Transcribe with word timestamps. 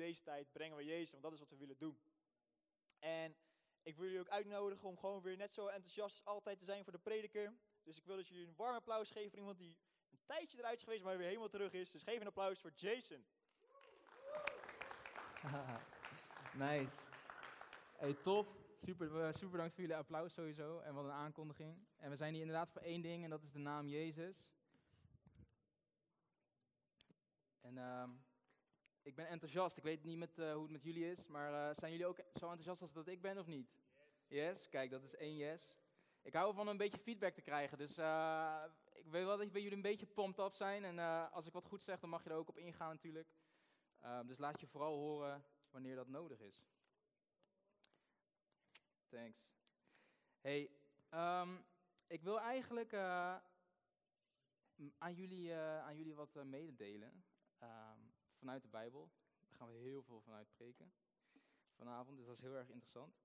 deze 0.00 0.22
tijd 0.22 0.52
brengen 0.52 0.76
we 0.76 0.84
Jezus, 0.84 1.10
want 1.10 1.22
dat 1.22 1.32
is 1.32 1.38
wat 1.38 1.50
we 1.50 1.56
willen 1.56 1.78
doen. 1.78 2.00
En 2.98 3.36
ik 3.82 3.96
wil 3.96 4.04
jullie 4.04 4.20
ook 4.20 4.28
uitnodigen 4.28 4.88
om 4.88 4.98
gewoon 4.98 5.22
weer 5.22 5.36
net 5.36 5.52
zo 5.52 5.66
enthousiast 5.66 6.16
als 6.16 6.34
altijd 6.34 6.58
te 6.58 6.64
zijn 6.64 6.84
voor 6.84 6.92
de 6.92 6.98
prediker. 6.98 7.54
Dus 7.82 7.96
ik 7.96 8.04
wil 8.04 8.16
dat 8.16 8.28
jullie 8.28 8.46
een 8.46 8.56
warm 8.56 8.74
applaus 8.74 9.10
geven 9.10 9.30
voor 9.30 9.38
iemand 9.38 9.58
die 9.58 9.76
een 10.10 10.20
tijdje 10.26 10.58
eruit 10.58 10.76
is 10.76 10.82
geweest, 10.82 11.02
maar 11.02 11.16
weer 11.16 11.26
helemaal 11.26 11.48
terug 11.48 11.72
is. 11.72 11.90
Dus 11.90 12.02
geef 12.02 12.20
een 12.20 12.26
applaus 12.26 12.60
voor 12.60 12.72
Jason. 12.74 13.24
nice. 16.66 16.96
Hey, 17.96 18.14
tof. 18.14 18.46
Super, 18.82 19.20
eh, 19.22 19.32
super 19.32 19.50
bedankt 19.50 19.74
voor 19.74 19.82
jullie 19.82 19.96
applaus 19.96 20.32
sowieso. 20.32 20.78
En 20.78 20.94
wat 20.94 21.04
een 21.04 21.10
aankondiging. 21.10 21.86
En 21.96 22.10
we 22.10 22.16
zijn 22.16 22.32
hier 22.32 22.42
inderdaad 22.42 22.70
voor 22.70 22.82
één 22.82 23.02
ding 23.02 23.24
en 23.24 23.30
dat 23.30 23.42
is 23.42 23.50
de 23.50 23.58
naam 23.58 23.88
Jezus. 23.88 24.50
En 27.60 27.78
ehm, 27.78 28.10
ik 29.02 29.14
ben 29.14 29.28
enthousiast. 29.28 29.76
Ik 29.76 29.82
weet 29.82 30.04
niet 30.04 30.18
met, 30.18 30.38
uh, 30.38 30.52
hoe 30.52 30.62
het 30.62 30.70
met 30.70 30.82
jullie 30.82 31.10
is, 31.10 31.26
maar 31.26 31.52
uh, 31.52 31.74
zijn 31.74 31.90
jullie 31.90 32.06
ook 32.06 32.16
zo 32.16 32.46
enthousiast 32.46 32.82
als 32.82 32.92
dat 32.92 33.08
ik 33.08 33.20
ben 33.20 33.38
of 33.38 33.46
niet? 33.46 33.70
Yes. 34.26 34.38
yes? 34.38 34.68
Kijk, 34.68 34.90
dat 34.90 35.02
is 35.02 35.14
één 35.14 35.36
yes. 35.36 35.76
Ik 36.22 36.34
hou 36.34 36.54
van 36.54 36.68
een 36.68 36.76
beetje 36.76 36.98
feedback 36.98 37.34
te 37.34 37.40
krijgen, 37.40 37.78
dus 37.78 37.98
uh, 37.98 38.64
ik 38.92 39.06
weet 39.06 39.24
wel 39.24 39.36
dat 39.36 39.52
jullie 39.52 39.72
een 39.72 39.82
beetje 39.82 40.06
pumped 40.06 40.46
up 40.46 40.54
zijn. 40.54 40.84
En 40.84 40.98
als 41.30 41.46
ik 41.46 41.52
wat 41.52 41.66
goed 41.66 41.82
zeg, 41.82 42.00
dan 42.00 42.10
mag 42.10 42.24
je 42.24 42.30
er 42.30 42.36
ook 42.36 42.48
op 42.48 42.58
ingaan 42.58 42.90
natuurlijk. 42.90 43.34
Ehm, 44.00 44.26
dus 44.26 44.38
laat 44.38 44.60
je 44.60 44.66
vooral 44.66 44.96
horen 44.96 45.44
wanneer 45.70 45.96
dat 45.96 46.08
nodig 46.08 46.40
is. 46.40 46.64
Thanks. 49.08 49.52
Hey, 50.40 50.70
um, 51.10 51.64
ik 52.06 52.22
wil 52.22 52.40
eigenlijk 52.40 52.94
aan, 52.94 53.42
jullie, 55.14 55.54
aan 55.54 55.96
jullie 55.96 56.14
wat 56.14 56.44
mededelen. 56.44 57.24
Um, 57.62 58.12
vanuit 58.40 58.62
de 58.62 58.68
Bijbel. 58.68 59.10
Daar 59.48 59.58
gaan 59.58 59.68
we 59.68 59.74
heel 59.74 60.02
veel 60.02 60.20
vanuit 60.20 60.52
preken 60.52 60.92
vanavond, 61.76 62.16
dus 62.16 62.26
dat 62.26 62.34
is 62.34 62.40
heel 62.40 62.56
erg 62.56 62.68
interessant. 62.68 63.18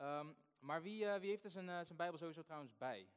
Um, 0.00 0.36
maar 0.58 0.82
wie, 0.82 1.04
uh, 1.04 1.16
wie 1.16 1.30
heeft 1.30 1.44
er 1.44 1.50
zijn, 1.50 1.68
uh, 1.68 1.80
zijn 1.80 1.96
Bijbel 1.96 2.18
sowieso 2.18 2.42
trouwens 2.42 2.76
bij? 2.76 3.10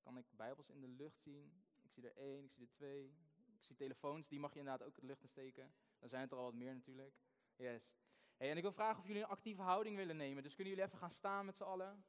Kan 0.00 0.18
ik 0.18 0.26
Bijbels 0.30 0.68
in 0.68 0.80
de 0.80 0.88
lucht 0.88 1.20
zien? 1.20 1.64
Ik 1.82 1.90
zie 1.90 2.08
er 2.08 2.16
één, 2.16 2.44
ik 2.44 2.52
zie 2.52 2.64
er 2.64 2.72
twee. 2.72 3.14
Ik 3.54 3.64
zie 3.64 3.76
telefoons, 3.76 4.28
die 4.28 4.40
mag 4.40 4.52
je 4.52 4.58
inderdaad 4.58 4.86
ook 4.86 4.96
in 4.96 5.00
de 5.00 5.06
lucht 5.06 5.28
steken. 5.28 5.74
Dan 5.98 6.08
zijn 6.08 6.22
het 6.22 6.32
er 6.32 6.38
al 6.38 6.44
wat 6.44 6.54
meer 6.54 6.74
natuurlijk. 6.74 7.14
Yes. 7.56 7.96
Hey, 8.36 8.50
en 8.50 8.56
ik 8.56 8.62
wil 8.62 8.72
vragen 8.72 9.00
of 9.00 9.06
jullie 9.06 9.22
een 9.22 9.28
actieve 9.28 9.62
houding 9.62 9.96
willen 9.96 10.16
nemen. 10.16 10.42
Dus 10.42 10.54
kunnen 10.54 10.72
jullie 10.72 10.88
even 10.88 10.98
gaan 10.98 11.10
staan 11.10 11.44
met 11.44 11.56
z'n 11.56 11.62
allen? 11.62 12.04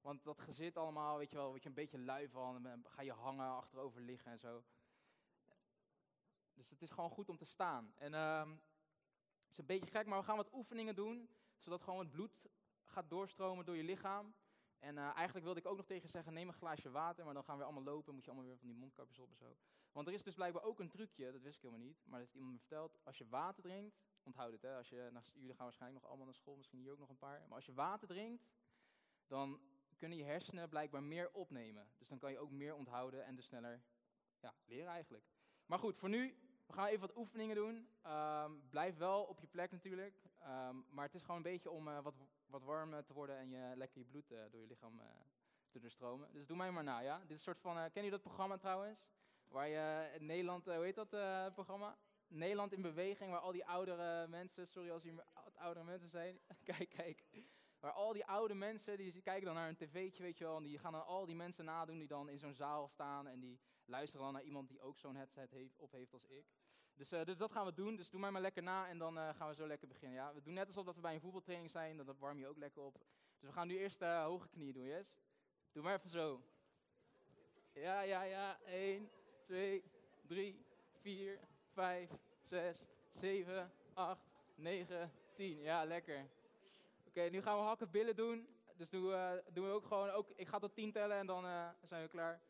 Want 0.00 0.24
dat 0.24 0.40
gezit 0.40 0.76
allemaal, 0.76 1.18
weet 1.18 1.30
je 1.30 1.36
wel, 1.36 1.48
word 1.48 1.62
je 1.62 1.68
een 1.68 1.74
beetje 1.74 1.98
lui 1.98 2.28
van. 2.28 2.62
Dan 2.62 2.84
ga 2.88 3.02
je 3.02 3.12
hangen, 3.12 3.46
achterover 3.46 4.00
liggen 4.00 4.32
en 4.32 4.38
zo. 4.38 4.64
Dus 6.54 6.70
het 6.70 6.82
is 6.82 6.90
gewoon 6.90 7.10
goed 7.10 7.28
om 7.28 7.36
te 7.36 7.44
staan. 7.44 7.92
En 7.96 8.12
uh, 8.12 8.50
het 9.42 9.50
is 9.50 9.58
een 9.58 9.66
beetje 9.66 9.90
gek, 9.90 10.06
maar 10.06 10.18
we 10.18 10.24
gaan 10.24 10.36
wat 10.36 10.52
oefeningen 10.52 10.94
doen, 10.94 11.28
zodat 11.58 11.82
gewoon 11.82 11.98
het 11.98 12.10
bloed 12.10 12.46
gaat 12.84 13.10
doorstromen 13.10 13.64
door 13.64 13.76
je 13.76 13.84
lichaam. 13.84 14.34
En 14.78 14.96
uh, 14.96 15.14
eigenlijk 15.14 15.44
wilde 15.44 15.60
ik 15.60 15.66
ook 15.66 15.76
nog 15.76 15.86
tegen 15.86 16.08
zeggen, 16.08 16.32
neem 16.32 16.48
een 16.48 16.54
glaasje 16.54 16.90
water, 16.90 17.24
maar 17.24 17.34
dan 17.34 17.44
gaan 17.44 17.58
we 17.58 17.64
allemaal 17.64 17.82
lopen, 17.82 18.14
moet 18.14 18.24
je 18.24 18.30
allemaal 18.30 18.48
weer 18.48 18.58
van 18.58 18.68
die 18.68 18.76
mondkapjes 18.76 19.18
op 19.18 19.30
en 19.30 19.36
zo. 19.36 19.56
Want 19.92 20.06
er 20.06 20.12
is 20.12 20.22
dus 20.22 20.34
blijkbaar 20.34 20.62
ook 20.62 20.80
een 20.80 20.88
trucje, 20.88 21.32
dat 21.32 21.42
wist 21.42 21.56
ik 21.56 21.62
helemaal 21.62 21.86
niet, 21.86 22.02
maar 22.04 22.18
dat 22.18 22.20
heeft 22.20 22.34
iemand 22.34 22.52
me 22.52 22.58
verteld. 22.58 22.98
Als 23.04 23.18
je 23.18 23.28
water 23.28 23.62
drinkt, 23.62 24.02
onthoud 24.22 24.52
het 24.52 24.62
hè, 24.62 24.76
als 24.76 24.88
je, 24.88 25.08
naar, 25.12 25.24
jullie 25.34 25.54
gaan 25.54 25.64
waarschijnlijk 25.64 26.00
nog 26.00 26.10
allemaal 26.10 26.26
naar 26.26 26.40
school, 26.40 26.56
misschien 26.56 26.78
hier 26.78 26.92
ook 26.92 26.98
nog 26.98 27.08
een 27.08 27.18
paar. 27.18 27.40
Maar 27.48 27.56
als 27.56 27.66
je 27.66 27.74
water 27.74 28.08
drinkt, 28.08 28.48
dan 29.26 29.60
kunnen 29.96 30.18
je 30.18 30.24
hersenen 30.24 30.68
blijkbaar 30.68 31.02
meer 31.02 31.30
opnemen. 31.32 31.88
Dus 31.98 32.08
dan 32.08 32.18
kan 32.18 32.32
je 32.32 32.38
ook 32.38 32.50
meer 32.50 32.74
onthouden 32.74 33.24
en 33.24 33.34
dus 33.34 33.44
sneller 33.44 33.82
ja, 34.40 34.54
leren 34.64 34.90
eigenlijk. 34.90 35.24
Maar 35.66 35.78
goed, 35.78 35.96
voor 35.96 36.08
nu, 36.08 36.36
we 36.66 36.72
gaan 36.72 36.86
even 36.86 37.00
wat 37.00 37.16
oefeningen 37.16 37.56
doen. 37.56 37.88
Um, 38.06 38.68
blijf 38.70 38.96
wel 38.96 39.22
op 39.22 39.40
je 39.40 39.46
plek 39.46 39.70
natuurlijk. 39.70 40.22
Um, 40.40 40.84
maar 40.90 41.04
het 41.04 41.14
is 41.14 41.20
gewoon 41.20 41.36
een 41.36 41.42
beetje 41.42 41.70
om 41.70 41.88
uh, 41.88 42.00
wat, 42.02 42.14
wat 42.46 42.62
warm 42.62 43.04
te 43.04 43.12
worden 43.12 43.38
en 43.38 43.50
je 43.50 43.72
lekker 43.76 43.98
je 43.98 44.04
bloed 44.04 44.30
uh, 44.30 44.38
door 44.50 44.60
je 44.60 44.66
lichaam 44.66 45.00
te 45.70 45.80
doorstromen. 45.80 46.32
Dus 46.32 46.46
doe 46.46 46.56
mij 46.56 46.70
maar 46.70 46.84
na, 46.84 46.98
ja? 46.98 47.18
Dit 47.18 47.30
is 47.30 47.36
een 47.36 47.38
soort 47.54 47.60
van, 47.60 47.90
ken 47.92 48.04
je 48.04 48.10
dat 48.10 48.22
programma 48.22 48.56
trouwens? 48.56 49.08
Waar 49.48 49.68
je 49.68 50.16
Nederland, 50.18 50.64
hoe 50.64 50.74
heet 50.74 50.94
dat 50.94 51.10
programma? 51.54 51.98
Nederland 52.28 52.72
in 52.72 52.82
beweging, 52.82 53.30
waar 53.30 53.40
al 53.40 53.52
die 53.52 53.66
oudere 53.66 54.28
mensen, 54.28 54.66
sorry 54.66 54.90
als 54.90 55.02
hier 55.02 55.24
oudere 55.54 55.84
mensen 55.84 56.08
zijn. 56.08 56.40
kijk, 56.64 56.88
kijk. 56.88 57.24
Waar 57.84 57.92
al 57.92 58.12
die 58.12 58.24
oude 58.24 58.54
mensen, 58.54 58.96
die 58.96 59.22
kijken 59.22 59.44
dan 59.44 59.54
naar 59.54 59.68
een 59.68 59.76
tv'tje, 59.76 60.22
weet 60.22 60.38
je 60.38 60.44
wel, 60.44 60.56
en 60.56 60.62
die 60.62 60.78
gaan 60.78 60.92
dan 60.92 61.06
al 61.06 61.26
die 61.26 61.34
mensen 61.34 61.64
nadoen 61.64 61.98
die 61.98 62.08
dan 62.08 62.28
in 62.28 62.38
zo'n 62.38 62.54
zaal 62.54 62.88
staan 62.88 63.26
en 63.26 63.40
die 63.40 63.60
luisteren 63.84 64.24
dan 64.24 64.32
naar 64.32 64.42
iemand 64.42 64.68
die 64.68 64.80
ook 64.80 64.98
zo'n 64.98 65.16
headset 65.16 65.50
heeft, 65.50 65.78
op 65.78 65.92
heeft 65.92 66.12
als 66.12 66.26
ik. 66.26 66.44
Dus, 66.94 67.12
uh, 67.12 67.24
dus 67.24 67.36
dat 67.36 67.52
gaan 67.52 67.66
we 67.66 67.74
doen, 67.74 67.96
dus 67.96 68.10
doe 68.10 68.20
mij 68.20 68.30
maar 68.30 68.40
lekker 68.40 68.62
na 68.62 68.88
en 68.88 68.98
dan 68.98 69.18
uh, 69.18 69.28
gaan 69.34 69.48
we 69.48 69.54
zo 69.54 69.66
lekker 69.66 69.88
beginnen. 69.88 70.16
Ja? 70.16 70.34
We 70.34 70.42
doen 70.42 70.54
net 70.54 70.66
alsof 70.66 70.84
dat 70.84 70.94
we 70.94 71.00
bij 71.00 71.14
een 71.14 71.20
voetbaltraining 71.20 71.70
zijn, 71.70 71.96
dan 71.96 72.16
warm 72.18 72.38
je 72.38 72.46
ook 72.46 72.56
lekker 72.56 72.82
op. 72.82 72.98
Dus 73.38 73.48
we 73.48 73.52
gaan 73.52 73.66
nu 73.66 73.78
eerst 73.78 74.02
uh, 74.02 74.24
hoge 74.24 74.48
knieën 74.48 74.72
doen, 74.72 74.86
yes? 74.86 75.16
Doe 75.72 75.82
maar 75.82 75.94
even 75.94 76.10
zo. 76.10 76.42
Ja, 77.72 78.00
ja, 78.00 78.22
ja. 78.22 78.60
1, 78.64 79.10
2, 79.40 79.84
3, 80.26 80.66
4, 81.00 81.40
5, 81.72 82.10
6, 82.42 82.90
7, 83.08 83.72
8, 83.94 84.20
9, 84.54 85.12
10. 85.34 85.60
Ja, 85.60 85.84
lekker. 85.84 86.28
Oké, 87.16 87.28
nu 87.30 87.42
gaan 87.42 87.56
we 87.56 87.62
hakken 87.62 87.90
billen 87.90 88.16
doen. 88.16 88.48
Dus 88.76 88.90
doen 88.90 89.06
we, 89.06 89.42
doen 89.52 89.66
we 89.66 89.72
ook 89.72 89.86
gewoon, 89.86 90.10
ook, 90.10 90.30
ik 90.30 90.48
ga 90.48 90.58
tot 90.58 90.74
10 90.74 90.92
tellen 90.92 91.16
en 91.16 91.26
dan 91.26 91.44
uh, 91.44 91.68
zijn 91.82 92.02
we 92.02 92.08
klaar. 92.08 92.40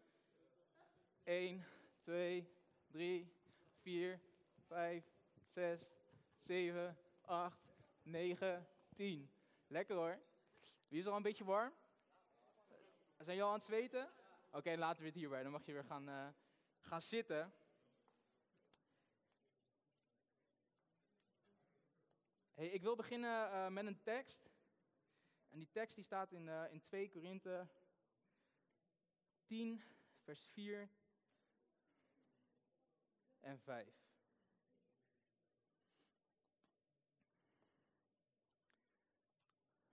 1, 1.24 1.64
2, 2.00 2.48
3, 2.90 3.32
4, 3.80 4.20
5, 4.66 5.04
6, 5.46 5.88
7, 6.38 6.96
8, 7.20 7.68
9, 8.02 8.66
10. 8.94 9.30
Lekker 9.66 9.96
hoor. 9.96 10.18
Wie 10.88 11.00
is 11.00 11.06
al 11.06 11.16
een 11.16 11.22
beetje 11.22 11.44
warm? 11.44 11.72
Zijn 13.16 13.26
jullie 13.26 13.42
al 13.42 13.48
aan 13.48 13.54
het 13.54 13.64
zweten? 13.64 14.08
Oké, 14.46 14.56
okay, 14.56 14.76
laten 14.76 15.00
we 15.02 15.08
het 15.08 15.16
hierbij. 15.16 15.42
Dan 15.42 15.52
mag 15.52 15.66
je 15.66 15.72
weer 15.72 15.84
gaan, 15.84 16.08
uh, 16.08 16.26
gaan 16.80 17.02
zitten. 17.02 17.52
Hey, 22.54 22.66
ik 22.66 22.82
wil 22.82 22.96
beginnen 22.96 23.50
uh, 23.50 23.68
met 23.68 23.86
een 23.86 24.02
tekst. 24.02 24.53
En 25.54 25.60
die 25.60 25.70
tekst 25.70 25.94
die 25.94 26.04
staat 26.04 26.32
in, 26.32 26.46
uh, 26.46 26.72
in 26.72 26.82
2 26.82 27.10
Korinthe 27.10 27.68
10, 29.44 29.82
vers 30.22 30.46
4 30.46 30.90
en 33.40 33.60
5. 33.60 33.88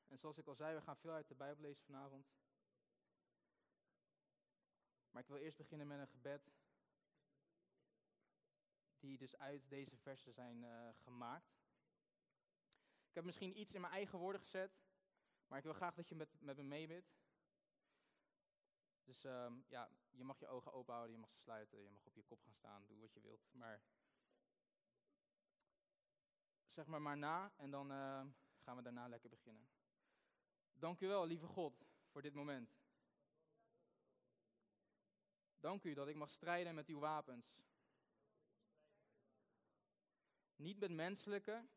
En 0.08 0.18
zoals 0.18 0.38
ik 0.38 0.48
al 0.48 0.56
zei, 0.56 0.76
we 0.76 0.82
gaan 0.82 0.98
veel 0.98 1.12
uit 1.12 1.28
de 1.28 1.36
Bijbel 1.36 1.62
lezen 1.62 1.84
vanavond. 1.84 2.28
Maar 5.12 5.22
ik 5.22 5.28
wil 5.28 5.38
eerst 5.38 5.58
beginnen 5.58 5.88
met 5.88 6.00
een 6.00 6.08
gebed. 6.08 6.52
Die 9.00 9.18
dus 9.18 9.38
uit 9.38 9.70
deze 9.70 9.98
versen 9.98 10.34
zijn 10.34 10.64
uh, 10.64 10.90
gemaakt. 10.94 11.60
Ik 13.08 13.16
heb 13.16 13.24
misschien 13.24 13.60
iets 13.60 13.74
in 13.74 13.82
mijn 13.82 13.94
eigen 13.94 14.20
woorden 14.20 14.42
gezet. 14.42 14.90
Maar 15.52 15.60
ik 15.60 15.66
wil 15.66 15.76
graag 15.76 15.96
dat 15.96 16.10
je 16.10 16.16
met, 16.16 16.42
met 16.42 16.58
me 16.58 16.64
meebidt. 16.64 17.14
Dus 19.04 19.24
um, 19.24 19.66
ja, 19.68 19.92
je 20.10 20.24
mag 20.24 20.40
je 20.40 20.48
ogen 20.48 20.72
open 20.72 20.94
houden, 20.94 21.16
je 21.16 21.22
mag 21.22 21.32
ze 21.32 21.40
sluiten, 21.40 21.84
je 21.84 21.90
mag 21.90 22.06
op 22.06 22.16
je 22.16 22.24
kop 22.24 22.42
gaan 22.42 22.54
staan, 22.54 22.86
doe 22.88 23.00
wat 23.00 23.14
je 23.14 23.22
wilt. 23.22 23.54
Maar 23.54 23.82
zeg 26.68 26.86
maar 26.86 27.02
maar 27.02 27.18
na 27.18 27.52
en 27.56 27.72
dan 27.72 27.92
uh, 27.92 28.26
gaan 28.58 28.76
we 28.76 28.82
daarna 28.82 29.08
lekker 29.08 29.30
beginnen. 29.30 29.70
Dank 30.74 31.00
u 31.00 31.08
wel, 31.08 31.26
lieve 31.26 31.48
God, 31.48 31.86
voor 32.08 32.22
dit 32.22 32.34
moment. 32.34 32.78
Dank 35.60 35.84
u 35.84 35.94
dat 35.94 36.08
ik 36.08 36.16
mag 36.16 36.30
strijden 36.30 36.76
met 36.76 36.88
uw 36.88 37.00
wapens. 37.00 37.60
Niet 40.56 40.80
met 40.80 40.92
menselijke, 40.92 41.68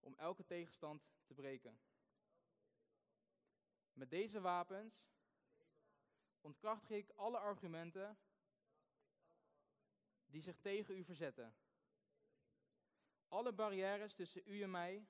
om 0.00 0.14
elke 0.14 0.44
tegenstand 0.44 1.08
te 1.24 1.34
breken. 1.34 1.78
Met 3.96 4.10
deze 4.10 4.40
wapens 4.40 5.08
ontkrachtig 6.40 6.90
ik 6.90 7.10
alle 7.10 7.38
argumenten 7.38 8.18
die 10.26 10.42
zich 10.42 10.56
tegen 10.60 10.96
u 10.96 11.04
verzetten. 11.04 11.54
Alle 13.28 13.52
barrières 13.52 14.14
tussen 14.14 14.42
u 14.44 14.62
en 14.62 14.70
mij 14.70 15.06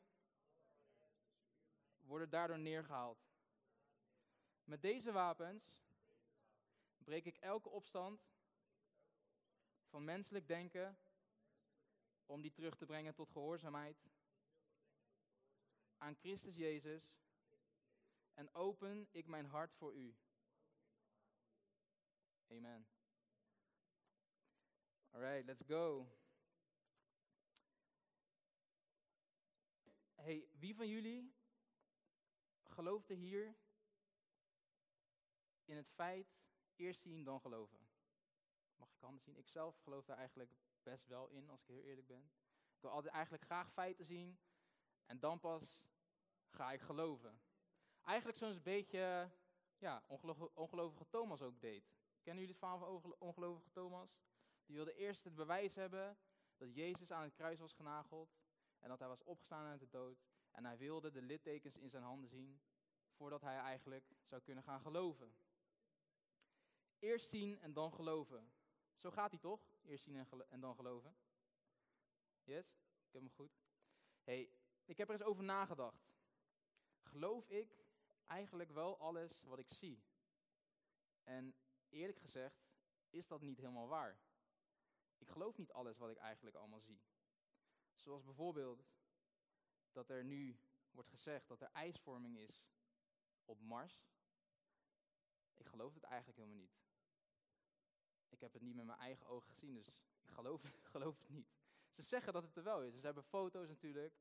worden 1.99 2.31
daardoor 2.31 2.59
neergehaald. 2.59 3.27
Met 4.65 4.83
deze 4.83 5.13
wapens 5.13 5.77
breek 6.99 7.25
ik 7.25 7.37
elke 7.37 7.69
opstand 7.69 8.29
van 9.87 10.05
menselijk 10.05 10.49
denken 10.49 10.99
om 12.27 12.43
die 12.43 12.53
terug 12.53 12.77
te 12.77 12.87
brengen 12.87 13.15
tot 13.15 13.31
gehoorzaamheid 13.31 14.07
aan 15.97 16.17
Christus 16.17 16.57
Jezus 16.57 17.15
open 18.67 19.09
ik 19.11 19.27
mijn 19.27 19.47
hart 19.47 19.75
voor 19.75 19.95
u. 19.95 20.17
Amen. 22.51 22.87
All 25.11 25.21
right, 25.21 25.47
let's 25.47 25.63
go. 25.67 26.07
hey, 30.15 30.49
wie 30.59 30.75
van 30.75 30.89
jullie 30.89 31.35
gelooft 32.65 33.11
er 33.11 33.17
hier 33.17 33.57
in 35.65 35.77
het 35.77 35.89
feit 35.89 36.39
eerst 36.77 37.01
zien 37.01 37.25
dan 37.25 37.41
geloven? 37.41 37.89
Mag 38.77 38.93
ik 38.93 39.01
handen 39.01 39.23
zien? 39.23 39.37
Ik 39.37 39.49
zelf 39.49 39.79
geloof 39.79 40.05
daar 40.05 40.17
eigenlijk 40.17 40.53
best 40.83 41.07
wel 41.07 41.29
in, 41.29 41.51
als 41.51 41.61
ik 41.61 41.67
heel 41.67 41.85
eerlijk 41.85 42.07
ben. 42.07 42.31
Ik 42.75 42.81
wil 42.81 42.91
altijd 42.91 43.15
eigenlijk 43.15 43.45
graag 43.45 43.73
feiten 43.73 44.05
zien 44.05 44.39
en 45.05 45.19
dan 45.21 45.41
pas 45.41 45.85
ga 46.49 46.73
ik 46.73 46.81
geloven. 46.81 47.46
Eigenlijk 48.07 48.39
zo'n 48.39 48.63
beetje, 48.63 49.31
ja, 49.79 50.03
ongelovige 50.55 51.09
Thomas 51.09 51.43
ook 51.43 51.61
deed. 51.61 51.85
Kennen 52.23 52.45
jullie 52.45 52.59
het 52.59 52.59
verhaal 52.59 53.01
van 53.01 53.17
ongelovige 53.19 53.71
Thomas? 53.71 54.21
Die 54.67 54.77
wilde 54.77 54.95
eerst 54.95 55.25
het 55.25 55.35
bewijs 55.35 55.75
hebben 55.75 56.19
dat 56.57 56.75
Jezus 56.75 57.11
aan 57.11 57.23
het 57.23 57.35
kruis 57.35 57.59
was 57.59 57.73
genageld 57.73 58.37
en 58.79 58.89
dat 58.89 58.99
hij 58.99 59.09
was 59.09 59.23
opgestaan 59.23 59.67
uit 59.67 59.81
de 59.81 59.89
dood. 59.89 60.25
En 60.51 60.65
hij 60.65 60.79
wilde 60.79 61.11
de 61.11 61.23
littekens 61.23 61.77
in 61.77 61.91
zijn 61.91 62.03
handen 62.03 62.31
zien 62.31 62.61
voordat 63.11 63.43
hij 63.43 63.59
eigenlijk 63.59 64.15
zou 64.23 64.43
kunnen 64.43 64.65
gaan 64.65 64.81
geloven. 64.81 65.37
Eerst 66.99 67.29
zien 67.29 67.59
en 67.61 67.73
dan 67.73 67.93
geloven. 67.93 68.53
Zo 68.95 69.11
gaat 69.11 69.31
hij 69.31 69.41
toch? 69.41 69.61
Eerst 69.83 70.05
zien 70.05 70.17
en, 70.17 70.49
en 70.49 70.61
dan 70.61 70.75
geloven. 70.75 71.17
Yes? 72.43 72.71
Ik 73.07 73.13
heb 73.13 73.23
hem 73.23 73.31
goed. 73.31 73.59
hey, 74.23 74.51
ik 74.85 74.97
heb 74.97 75.09
er 75.09 75.15
eens 75.15 75.25
over 75.25 75.45
nagedacht. 75.45 76.15
Geloof 77.03 77.49
ik 77.49 77.86
eigenlijk 78.27 78.71
wel 78.71 78.99
alles 78.99 79.43
wat 79.43 79.59
ik 79.59 79.69
zie? 79.69 80.05
En 81.23 81.55
eerlijk 81.89 82.19
gezegd 82.19 82.67
is 83.11 83.27
dat 83.27 83.41
niet 83.41 83.59
helemaal 83.59 83.89
waar. 83.89 84.21
Ik 85.19 85.29
geloof 85.29 85.57
niet 85.57 85.73
alles 85.73 85.99
wat 85.99 86.11
ik 86.11 86.17
eigenlijk 86.17 86.57
allemaal 86.57 86.81
zie. 86.81 87.01
Zoals 87.95 88.25
bijvoorbeeld 88.25 88.87
dat 89.93 90.11
er 90.11 90.25
nu 90.25 90.59
wordt 90.91 91.09
gezegd 91.09 91.49
dat 91.49 91.61
er 91.61 91.71
ijsvorming 91.73 92.37
is 92.37 92.67
op 93.45 93.61
Mars. 93.61 94.09
Ik 95.55 95.67
geloof 95.67 95.95
het 95.95 96.03
eigenlijk 96.03 96.39
helemaal 96.39 96.61
niet. 96.61 96.79
Ik 98.29 98.41
heb 98.41 98.53
het 98.53 98.63
niet 98.63 98.75
met 98.75 98.87
mijn 98.87 98.99
eigen 98.99 99.27
ogen 99.27 99.53
gezien, 99.53 99.75
dus 99.75 99.89
ik 99.89 100.31
geloof, 100.31 100.63
geloof 100.93 101.19
het 101.19 101.29
niet. 101.29 101.55
Ze 101.89 102.03
zeggen 102.03 102.33
dat 102.33 102.43
het 102.43 102.57
er 102.57 102.63
wel 102.63 102.83
is. 102.83 102.95
Ze 102.95 103.05
hebben 103.05 103.25
foto's 103.25 103.69
natuurlijk, 103.69 104.15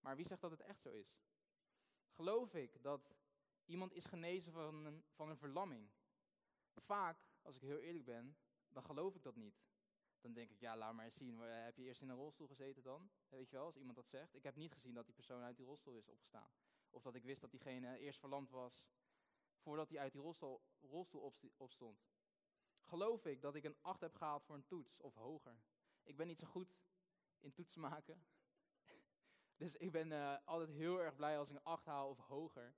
maar 0.00 0.16
wie 0.16 0.26
zegt 0.26 0.40
dat 0.40 0.50
het 0.50 0.60
echt 0.60 0.80
zo 0.80 0.88
is? 0.88 1.18
Geloof 2.08 2.54
ik 2.54 2.82
dat 2.82 3.14
iemand 3.68 3.92
is 3.92 4.04
genezen 4.04 4.52
van 4.52 4.84
een, 4.84 5.04
van 5.10 5.28
een 5.28 5.38
verlamming? 5.38 5.90
Vaak, 6.74 7.26
als 7.42 7.56
ik 7.56 7.62
heel 7.62 7.78
eerlijk 7.78 8.04
ben, 8.04 8.36
dan 8.68 8.82
geloof 8.82 9.14
ik 9.14 9.22
dat 9.22 9.36
niet. 9.36 9.66
Dan 10.20 10.32
denk 10.32 10.50
ik, 10.50 10.60
ja, 10.60 10.76
laat 10.76 10.94
maar 10.94 11.04
eens 11.04 11.16
zien. 11.16 11.38
Heb 11.38 11.76
je 11.76 11.82
eerst 11.82 12.02
in 12.02 12.08
een 12.08 12.16
rolstoel 12.16 12.46
gezeten 12.46 12.82
dan? 12.82 13.10
Weet 13.28 13.50
je 13.50 13.56
wel, 13.56 13.64
als 13.64 13.76
iemand 13.76 13.96
dat 13.96 14.08
zegt. 14.08 14.34
Ik 14.34 14.42
heb 14.42 14.56
niet 14.56 14.72
gezien 14.72 14.94
dat 14.94 15.04
die 15.04 15.14
persoon 15.14 15.42
uit 15.42 15.56
die 15.56 15.66
rolstoel 15.66 15.96
is 15.96 16.08
opgestaan. 16.08 16.50
Of 16.90 17.02
dat 17.02 17.14
ik 17.14 17.24
wist 17.24 17.40
dat 17.40 17.50
diegene 17.50 17.98
eerst 17.98 18.18
verlamd 18.18 18.50
was 18.50 18.86
voordat 19.58 19.88
hij 19.88 19.98
uit 19.98 20.12
die 20.12 20.20
rolstoel, 20.20 20.62
rolstoel 20.80 21.34
opstond. 21.56 22.06
Geloof 22.82 23.26
ik 23.26 23.42
dat 23.42 23.54
ik 23.54 23.64
een 23.64 23.76
8 23.80 24.00
heb 24.00 24.14
gehaald 24.14 24.44
voor 24.44 24.54
een 24.54 24.66
toets 24.66 25.00
of 25.00 25.14
hoger? 25.14 25.60
Ik 26.02 26.16
ben 26.16 26.26
niet 26.26 26.38
zo 26.38 26.46
goed 26.46 26.78
in 27.38 27.52
toetsen 27.52 27.80
maken. 27.80 28.26
dus 29.62 29.76
ik 29.76 29.92
ben 29.92 30.10
uh, 30.10 30.36
altijd 30.44 30.70
heel 30.70 31.00
erg 31.00 31.16
blij 31.16 31.38
als 31.38 31.50
ik 31.50 31.56
een 31.56 31.64
8 31.64 31.86
haal 31.86 32.08
of 32.08 32.18
hoger. 32.18 32.74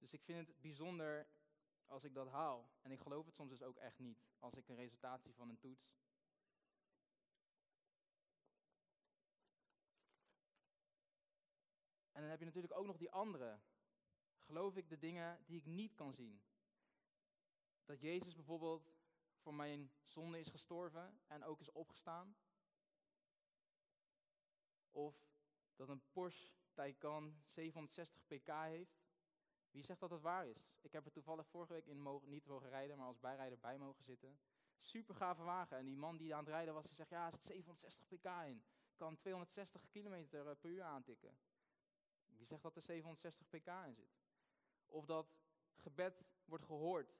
Dus 0.00 0.12
ik 0.12 0.22
vind 0.22 0.46
het 0.46 0.60
bijzonder 0.60 1.28
als 1.84 2.04
ik 2.04 2.14
dat 2.14 2.28
haal. 2.28 2.70
En 2.82 2.90
ik 2.90 3.00
geloof 3.00 3.26
het 3.26 3.34
soms 3.34 3.50
dus 3.50 3.62
ook 3.62 3.76
echt 3.76 3.98
niet 3.98 4.28
als 4.38 4.54
ik 4.54 4.68
een 4.68 4.76
resultaat 4.76 5.22
zie 5.22 5.34
van 5.34 5.48
een 5.48 5.58
toets. 5.58 5.98
En 12.12 12.20
dan 12.20 12.30
heb 12.30 12.38
je 12.38 12.44
natuurlijk 12.44 12.74
ook 12.74 12.86
nog 12.86 12.96
die 12.96 13.10
andere. 13.10 13.60
Geloof 14.38 14.76
ik 14.76 14.88
de 14.88 14.98
dingen 14.98 15.44
die 15.46 15.58
ik 15.58 15.66
niet 15.66 15.94
kan 15.94 16.14
zien? 16.14 16.42
Dat 17.84 18.00
Jezus 18.00 18.34
bijvoorbeeld 18.34 18.92
voor 19.36 19.54
mijn 19.54 19.92
zonde 20.04 20.38
is 20.38 20.48
gestorven 20.48 21.20
en 21.26 21.44
ook 21.44 21.60
is 21.60 21.72
opgestaan? 21.72 22.36
Of 24.90 25.16
dat 25.74 25.88
een 25.88 26.02
Porsche 26.10 26.52
Taycan 26.72 27.42
760 27.44 28.26
pk 28.26 28.46
heeft? 28.46 29.09
Wie 29.70 29.82
zegt 29.82 30.00
dat 30.00 30.10
het 30.10 30.20
waar 30.20 30.46
is? 30.46 30.70
Ik 30.80 30.92
heb 30.92 31.04
er 31.04 31.12
toevallig 31.12 31.46
vorige 31.48 31.72
week 31.72 31.86
in 31.86 32.00
mogen, 32.00 32.28
niet 32.28 32.46
mogen 32.46 32.68
rijden, 32.68 32.96
maar 32.96 33.06
als 33.06 33.18
bijrijder 33.18 33.58
bij 33.58 33.78
mogen 33.78 34.04
zitten. 34.04 34.38
Super 34.78 35.14
gave 35.14 35.42
wagen. 35.42 35.76
En 35.76 35.84
die 35.84 35.96
man 35.96 36.16
die 36.16 36.34
aan 36.34 36.44
het 36.44 36.48
rijden 36.48 36.74
was, 36.74 36.86
die 36.86 36.94
zegt, 36.94 37.10
ja, 37.10 37.24
er 37.24 37.30
zit 37.30 37.46
760 37.46 38.06
pk 38.06 38.24
in. 38.46 38.64
Kan 38.94 39.16
260 39.16 39.88
km 39.88 40.26
per 40.28 40.70
uur 40.70 40.82
aantikken. 40.82 41.38
Wie 42.24 42.46
zegt 42.46 42.62
dat 42.62 42.76
er 42.76 42.82
760 42.82 43.48
pk 43.48 43.66
in 43.86 43.94
zit? 43.94 44.18
Of 44.86 45.04
dat 45.04 45.36
gebed 45.74 46.26
wordt 46.44 46.64
gehoord 46.64 47.18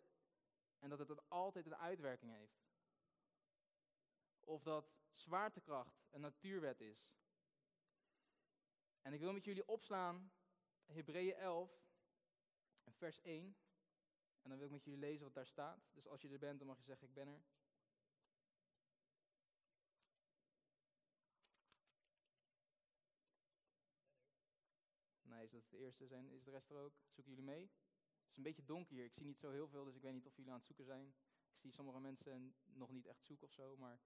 en 0.78 0.88
dat 0.88 0.98
het 0.98 1.28
altijd 1.30 1.66
een 1.66 1.76
uitwerking 1.76 2.32
heeft. 2.32 2.60
Of 4.40 4.62
dat 4.62 4.92
zwaartekracht 5.10 6.02
een 6.10 6.20
natuurwet 6.20 6.80
is. 6.80 7.10
En 9.02 9.12
ik 9.12 9.20
wil 9.20 9.32
met 9.32 9.44
jullie 9.44 9.68
opslaan 9.68 10.32
Hebreeën 10.86 11.34
11, 11.34 11.80
vers 12.94 13.20
1. 13.20 13.56
En 14.42 14.48
dan 14.48 14.58
wil 14.58 14.66
ik 14.66 14.72
met 14.72 14.84
jullie 14.84 15.00
lezen 15.00 15.24
wat 15.24 15.34
daar 15.34 15.46
staat. 15.46 15.90
Dus 15.92 16.06
als 16.06 16.20
je 16.20 16.28
er 16.28 16.38
bent, 16.38 16.58
dan 16.58 16.68
mag 16.68 16.78
je 16.78 16.84
zeggen, 16.84 17.08
ik 17.08 17.14
ben 17.14 17.28
er. 17.28 17.42
Nice, 25.22 25.52
dat 25.52 25.62
is 25.62 25.68
de 25.68 25.78
eerste. 25.78 26.06
Zijn, 26.06 26.30
is 26.30 26.44
de 26.44 26.50
rest 26.50 26.70
er 26.70 26.76
ook? 26.76 26.94
Zoeken 27.08 27.32
jullie 27.32 27.48
mee? 27.48 27.62
Het 27.62 28.30
is 28.30 28.36
een 28.36 28.42
beetje 28.42 28.64
donker 28.64 28.94
hier. 28.94 29.04
Ik 29.04 29.12
zie 29.12 29.26
niet 29.26 29.38
zo 29.38 29.50
heel 29.50 29.68
veel, 29.68 29.84
dus 29.84 29.94
ik 29.94 30.02
weet 30.02 30.12
niet 30.12 30.26
of 30.26 30.36
jullie 30.36 30.50
aan 30.50 30.56
het 30.56 30.66
zoeken 30.66 30.84
zijn. 30.84 31.14
Ik 31.50 31.58
zie 31.58 31.72
sommige 31.72 32.00
mensen 32.00 32.54
nog 32.64 32.90
niet 32.90 33.06
echt 33.06 33.24
zoeken 33.24 33.46
of 33.46 33.52
zo, 33.52 33.76
maar 33.76 34.00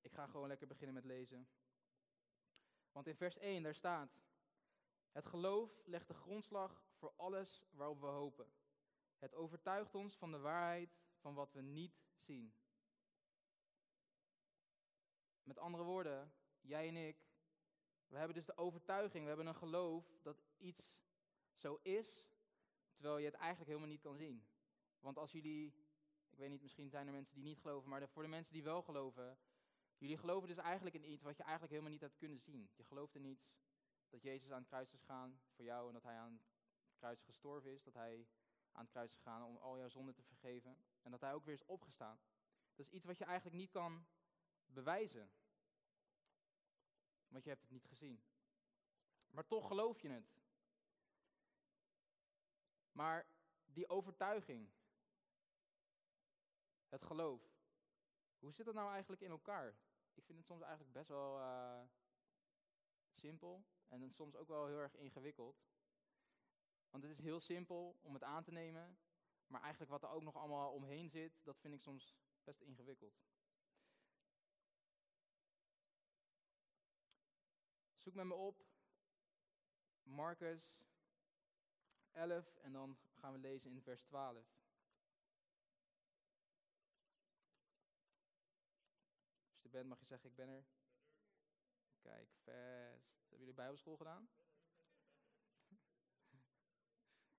ik 0.00 0.12
ga 0.12 0.26
gewoon 0.26 0.48
lekker 0.48 0.66
beginnen 0.66 0.94
met 0.94 1.04
lezen. 1.04 1.48
Want 2.92 3.06
in 3.06 3.16
vers 3.16 3.38
1 3.38 3.62
daar 3.62 3.74
staat: 3.74 4.20
Het 5.10 5.26
geloof 5.26 5.82
legt 5.84 6.08
de 6.08 6.14
grondslag 6.14 6.84
voor 7.02 7.12
alles 7.16 7.64
waarop 7.70 8.00
we 8.00 8.06
hopen. 8.06 8.46
Het 9.18 9.34
overtuigt 9.34 9.94
ons 9.94 10.16
van 10.16 10.30
de 10.30 10.38
waarheid 10.38 11.00
van 11.20 11.34
wat 11.34 11.52
we 11.52 11.60
niet 11.60 12.02
zien. 12.14 12.54
Met 15.42 15.58
andere 15.58 15.82
woorden, 15.82 16.32
jij 16.60 16.88
en 16.88 16.96
ik, 16.96 17.16
we 18.06 18.16
hebben 18.16 18.36
dus 18.36 18.46
de 18.46 18.56
overtuiging, 18.56 19.22
we 19.22 19.28
hebben 19.28 19.46
een 19.46 19.54
geloof 19.54 20.06
dat 20.22 20.42
iets 20.58 21.02
zo 21.54 21.78
is, 21.82 22.24
terwijl 22.92 23.18
je 23.18 23.24
het 23.24 23.34
eigenlijk 23.34 23.68
helemaal 23.68 23.90
niet 23.90 24.00
kan 24.00 24.16
zien. 24.16 24.44
Want 25.00 25.18
als 25.18 25.32
jullie, 25.32 25.74
ik 26.30 26.38
weet 26.38 26.50
niet, 26.50 26.62
misschien 26.62 26.90
zijn 26.90 27.06
er 27.06 27.12
mensen 27.12 27.34
die 27.34 27.44
niet 27.44 27.60
geloven, 27.60 27.88
maar 27.88 28.08
voor 28.08 28.22
de 28.22 28.28
mensen 28.28 28.52
die 28.52 28.62
wel 28.62 28.82
geloven, 28.82 29.38
jullie 29.98 30.18
geloven 30.18 30.48
dus 30.48 30.58
eigenlijk 30.58 30.94
in 30.94 31.10
iets 31.10 31.22
wat 31.22 31.36
je 31.36 31.42
eigenlijk 31.42 31.72
helemaal 31.72 31.92
niet 31.92 32.00
hebt 32.00 32.16
kunnen 32.16 32.40
zien. 32.40 32.70
Je 32.74 32.84
gelooft 32.84 33.14
in 33.14 33.24
iets 33.24 33.54
dat 34.08 34.22
Jezus 34.22 34.50
aan 34.50 34.58
het 34.58 34.68
kruis 34.68 34.92
is 34.92 35.00
gegaan 35.00 35.40
voor 35.54 35.64
jou 35.64 35.86
en 35.86 35.92
dat 35.92 36.02
hij 36.02 36.16
aan 36.16 36.32
het 36.32 36.51
kruis 37.02 37.22
gestorven 37.22 37.70
is, 37.70 37.82
dat 37.82 37.94
hij 37.94 38.28
aan 38.72 38.82
het 38.82 38.90
kruis 38.90 39.10
is 39.10 39.16
gegaan 39.16 39.44
om 39.44 39.56
al 39.56 39.78
jouw 39.78 39.88
zonden 39.88 40.14
te 40.14 40.22
vergeven 40.22 40.76
en 41.02 41.10
dat 41.10 41.20
hij 41.20 41.34
ook 41.34 41.44
weer 41.44 41.54
is 41.54 41.64
opgestaan. 41.64 42.20
Dat 42.74 42.86
is 42.86 42.92
iets 42.92 43.04
wat 43.04 43.18
je 43.18 43.24
eigenlijk 43.24 43.56
niet 43.56 43.70
kan 43.70 44.06
bewijzen. 44.66 45.30
Want 47.28 47.44
je 47.44 47.50
hebt 47.50 47.62
het 47.62 47.70
niet 47.70 47.86
gezien. 47.86 48.24
Maar 49.30 49.46
toch 49.46 49.66
geloof 49.66 50.00
je 50.00 50.08
het. 50.08 50.34
Maar 52.92 53.26
die 53.64 53.88
overtuiging, 53.88 54.70
het 56.88 57.04
geloof, 57.04 57.42
hoe 58.38 58.52
zit 58.52 58.66
dat 58.66 58.74
nou 58.74 58.90
eigenlijk 58.90 59.22
in 59.22 59.30
elkaar? 59.30 59.76
Ik 60.14 60.24
vind 60.24 60.38
het 60.38 60.46
soms 60.46 60.62
eigenlijk 60.62 60.92
best 60.92 61.08
wel 61.08 61.38
uh, 61.38 61.82
simpel 63.12 63.64
en 63.88 64.12
soms 64.12 64.36
ook 64.36 64.48
wel 64.48 64.66
heel 64.66 64.78
erg 64.78 64.96
ingewikkeld. 64.96 65.71
Want 66.92 67.04
het 67.04 67.12
is 67.12 67.24
heel 67.24 67.40
simpel 67.40 67.98
om 68.02 68.14
het 68.14 68.22
aan 68.22 68.44
te 68.44 68.52
nemen, 68.52 68.98
maar 69.46 69.60
eigenlijk 69.60 69.90
wat 69.90 70.02
er 70.02 70.08
ook 70.08 70.22
nog 70.22 70.36
allemaal 70.36 70.72
omheen 70.72 71.10
zit, 71.10 71.44
dat 71.44 71.58
vind 71.58 71.74
ik 71.74 71.82
soms 71.82 72.16
best 72.44 72.60
ingewikkeld. 72.60 73.22
Zoek 77.96 78.14
met 78.14 78.24
me 78.24 78.34
op 78.34 78.66
Marcus 80.02 80.80
11 82.10 82.56
en 82.56 82.72
dan 82.72 82.98
gaan 83.14 83.32
we 83.32 83.38
lezen 83.38 83.70
in 83.70 83.82
vers 83.82 84.02
12. 84.02 84.36
Als 89.48 89.62
je 89.62 89.64
er 89.64 89.70
bent 89.70 89.88
mag 89.88 89.98
je 89.98 90.06
zeggen 90.06 90.30
ik 90.30 90.36
ben 90.36 90.48
er. 90.48 90.64
Kijk, 92.00 92.28
vast. 92.30 92.46
Hebben 92.46 93.38
jullie 93.38 93.54
bijbelschool 93.54 93.96
gedaan? 93.96 94.28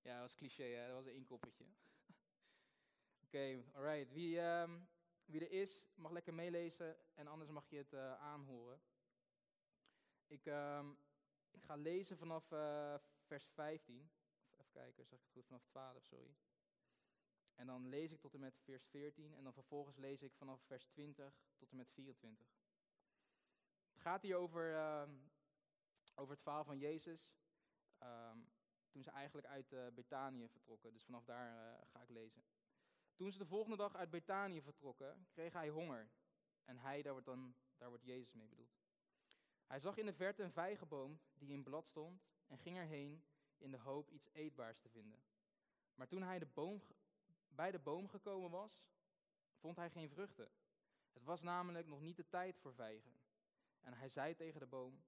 Ja, 0.03 0.12
dat 0.12 0.22
was 0.22 0.36
cliché 0.36 0.63
hè, 0.63 0.88
dat 0.88 0.95
was 0.95 1.05
een 1.05 1.15
inkoppertje. 1.15 1.65
Oké, 3.24 3.25
okay, 3.25 3.65
alright. 3.74 4.12
Wie, 4.12 4.39
um, 4.39 4.88
wie 5.25 5.41
er 5.41 5.51
is, 5.51 5.88
mag 5.95 6.12
lekker 6.12 6.33
meelezen 6.33 6.98
en 7.13 7.27
anders 7.27 7.50
mag 7.50 7.69
je 7.69 7.77
het 7.77 7.93
uh, 7.93 8.13
aanhoren. 8.13 8.81
Ik, 10.27 10.45
um, 10.45 10.98
ik 11.51 11.63
ga 11.63 11.75
lezen 11.75 12.17
vanaf 12.17 12.51
eh, 12.51 12.95
vers 13.25 13.45
15. 13.45 14.12
Of 14.50 14.60
even 14.60 14.72
kijken, 14.72 15.05
zeg 15.05 15.19
ik 15.19 15.24
het 15.24 15.33
goed? 15.33 15.45
Vanaf 15.45 15.63
12, 15.65 16.03
sorry. 16.03 16.36
En 17.55 17.67
dan 17.67 17.88
lees 17.88 18.12
ik 18.12 18.19
tot 18.19 18.33
en 18.33 18.39
met 18.39 18.60
vers 18.63 18.86
14. 18.86 19.33
En 19.33 19.43
dan 19.43 19.53
vervolgens 19.53 19.98
lees 19.98 20.22
ik 20.22 20.33
vanaf 20.33 20.62
vers 20.62 20.86
20 20.86 21.33
tot 21.57 21.72
en 21.72 21.77
met 21.77 21.89
24. 21.91 22.48
Het 23.91 24.01
gaat 24.01 24.22
hier 24.22 24.36
over, 24.36 24.74
ehm, 24.74 25.15
over 26.15 26.33
het 26.33 26.43
verhaal 26.43 26.63
van 26.63 26.77
Jezus. 26.77 27.33
ehm, 27.98 28.38
toen 28.93 29.03
ze 29.03 29.12
eigenlijk 29.12 29.47
uit 29.47 29.71
uh, 29.71 30.47
vertrokken. 30.47 30.93
Dus 30.93 31.03
vanaf 31.03 31.25
daar 31.25 31.75
eh, 31.75 31.88
ga 31.88 32.01
ik 32.01 32.09
lezen. 32.09 32.43
Toen 33.15 33.31
ze 33.31 33.38
de 33.38 33.45
volgende 33.45 33.77
dag 33.77 33.95
uit 33.95 34.09
Betanië 34.09 34.62
vertrokken, 34.62 35.27
kreeg 35.31 35.53
hij 35.53 35.69
honger. 35.69 36.09
En 36.65 36.77
hij, 36.77 37.01
daar 37.01 37.12
wordt, 37.12 37.27
dan, 37.27 37.55
daar 37.77 37.89
wordt 37.89 38.03
Jezus 38.03 38.33
mee 38.33 38.47
bedoeld. 38.47 38.81
Hij 39.65 39.79
zag 39.79 39.97
in 39.97 40.05
de 40.05 40.13
verte 40.13 40.43
een 40.43 40.51
vijgenboom 40.51 41.19
die 41.33 41.51
in 41.51 41.63
blad 41.63 41.88
stond 41.88 42.21
en 42.47 42.57
ging 42.57 42.77
erheen 42.77 43.23
in 43.57 43.71
de 43.71 43.77
hoop 43.77 44.09
iets 44.09 44.29
eetbaars 44.31 44.79
te 44.79 44.89
vinden. 44.89 45.23
Maar 45.95 46.07
toen 46.07 46.23
hij 46.23 46.39
de 46.39 46.45
boom, 46.45 46.81
bij 47.47 47.71
de 47.71 47.79
boom 47.79 48.09
gekomen 48.09 48.50
was, 48.50 48.85
vond 49.55 49.75
hij 49.75 49.89
geen 49.89 50.09
vruchten. 50.09 50.51
Het 51.13 51.23
was 51.23 51.41
namelijk 51.41 51.88
nog 51.88 52.01
niet 52.01 52.17
de 52.17 52.29
tijd 52.29 52.57
voor 52.59 52.73
vijgen. 52.73 53.19
En 53.81 53.93
hij 53.93 54.09
zei 54.09 54.35
tegen 54.35 54.59
de 54.59 54.65
boom, 54.65 55.03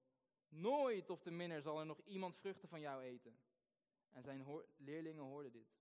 nooit 0.48 1.10
of 1.10 1.20
te 1.20 1.30
minner 1.30 1.62
zal 1.62 1.80
er 1.80 1.86
nog 1.86 2.00
iemand 2.00 2.36
vruchten 2.36 2.68
van 2.68 2.80
jou 2.80 3.02
eten. 3.02 3.38
En 4.16 4.22
zijn 4.22 4.46
leerlingen 4.76 5.22
hoorden 5.22 5.52
dit. 5.52 5.76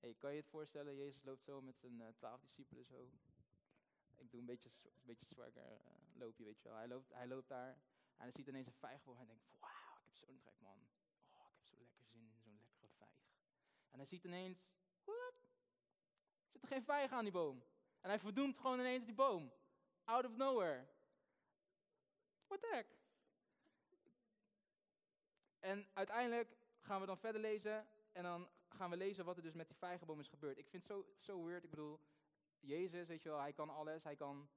Hey, 0.00 0.14
kan 0.14 0.30
je 0.30 0.36
het 0.36 0.48
voorstellen, 0.48 0.96
Jezus 0.96 1.24
loopt 1.24 1.44
zo 1.44 1.60
met 1.60 1.78
zijn 1.78 2.00
uh, 2.00 2.08
twaalf 2.08 2.40
discipelen 2.40 2.84
zo. 2.84 3.10
Ik 4.16 4.30
doe 4.30 4.40
een 4.40 4.46
beetje, 4.46 4.70
een 4.84 5.06
beetje 5.06 5.26
swagger 5.26 5.80
loopje, 6.14 6.44
weet 6.44 6.62
je 6.62 6.68
wel. 6.68 6.76
Hij 6.76 6.88
loopt, 6.88 7.12
hij 7.12 7.26
loopt 7.26 7.48
daar 7.48 7.70
en 8.16 8.22
hij 8.22 8.30
ziet 8.30 8.46
ineens 8.46 8.66
een 8.66 8.72
vijgboom. 8.72 9.16
Hij 9.16 9.26
denkt, 9.26 9.44
wauw, 9.60 9.96
ik 9.98 10.04
heb 10.04 10.14
zo'n 10.14 10.38
trek, 10.38 10.60
man. 10.60 10.78
Oh, 11.32 11.46
ik 11.48 11.56
heb 11.56 11.66
zo 11.66 11.76
lekker 11.78 12.04
zin 12.04 12.20
in 12.20 12.40
zo'n 12.42 12.58
lekkere 12.58 12.88
vijg. 12.88 13.26
En 13.90 13.98
hij 13.98 14.06
ziet 14.06 14.24
ineens? 14.24 14.68
Er 15.04 16.50
zit 16.50 16.62
er 16.62 16.68
geen 16.68 16.84
vijg 16.84 17.10
aan 17.12 17.24
die 17.24 17.32
boom. 17.32 17.64
En 18.00 18.08
hij 18.08 18.18
verdoemt 18.18 18.58
gewoon 18.58 18.80
ineens 18.80 19.04
die 19.04 19.14
boom. 19.14 19.52
Out 20.04 20.24
of 20.24 20.36
nowhere. 20.36 20.86
What 22.46 22.60
the 22.60 22.68
heck? 22.72 22.86
En 25.58 25.88
uiteindelijk 25.92 26.62
gaan 26.84 27.00
we 27.00 27.06
dan 27.06 27.18
verder 27.18 27.40
lezen. 27.40 27.86
En 28.12 28.22
dan 28.22 28.48
gaan 28.68 28.90
we 28.90 28.96
lezen 28.96 29.24
wat 29.24 29.36
er 29.36 29.42
dus 29.42 29.54
met 29.54 29.68
die 29.68 29.76
vijgenboom 29.76 30.20
is 30.20 30.28
gebeurd. 30.28 30.58
Ik 30.58 30.68
vind 30.68 30.82
het 30.82 30.92
zo, 30.92 31.06
zo 31.18 31.44
weird. 31.44 31.64
Ik 31.64 31.70
bedoel, 31.70 32.00
Jezus, 32.60 33.06
weet 33.06 33.22
je 33.22 33.28
wel, 33.28 33.40
hij 33.40 33.52
kan 33.52 33.70
alles. 33.70 34.04
Hij 34.04 34.16
kan 34.16 34.48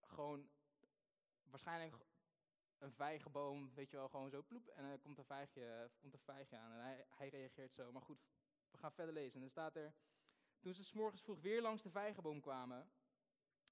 gewoon 0.00 0.48
waarschijnlijk 1.42 1.94
een 2.78 2.92
vijgenboom, 2.92 3.74
weet 3.74 3.90
je 3.90 3.96
wel, 3.96 4.08
gewoon 4.08 4.30
zo 4.30 4.42
ploep. 4.42 4.68
En 4.68 4.88
dan 4.88 5.00
komt 5.00 5.18
een 5.18 5.24
vijgje, 5.24 5.90
komt 6.00 6.12
een 6.12 6.18
vijgje 6.18 6.56
aan 6.56 6.72
en 6.72 6.80
hij, 6.80 7.06
hij 7.08 7.28
reageert 7.28 7.74
zo. 7.74 7.92
Maar 7.92 8.02
goed, 8.02 8.24
we 8.70 8.78
gaan 8.78 8.92
verder 8.92 9.14
lezen. 9.14 9.34
En 9.34 9.40
dan 9.40 9.50
staat 9.50 9.76
er, 9.76 9.94
toen 10.58 10.74
ze 10.74 10.84
s'morgens 10.84 11.22
vroeg 11.22 11.40
weer 11.40 11.62
langs 11.62 11.82
de 11.82 11.90
vijgenboom 11.90 12.40
kwamen, 12.40 12.90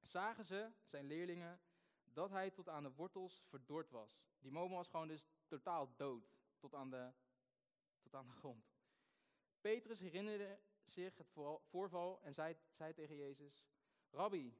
zagen 0.00 0.44
ze, 0.44 0.72
zijn 0.84 1.04
leerlingen, 1.04 1.60
dat 2.04 2.30
hij 2.30 2.50
tot 2.50 2.68
aan 2.68 2.82
de 2.82 2.92
wortels 2.92 3.42
verdord 3.48 3.90
was. 3.90 4.20
Die 4.38 4.50
boom 4.50 4.70
was 4.70 4.88
gewoon 4.88 5.08
dus 5.08 5.26
totaal 5.46 5.96
dood, 5.96 6.34
tot 6.58 6.74
aan 6.74 6.90
de, 6.90 7.12
tot 8.00 8.14
aan 8.14 8.26
de 8.26 8.32
grond. 8.32 8.74
Petrus 9.60 10.00
herinnerde 10.00 10.60
zich 10.82 11.16
het 11.16 11.30
voorval 11.68 12.22
en 12.22 12.34
zei, 12.34 12.56
zei 12.70 12.92
tegen 12.92 13.16
Jezus, 13.16 13.66
Rabbi, 14.10 14.58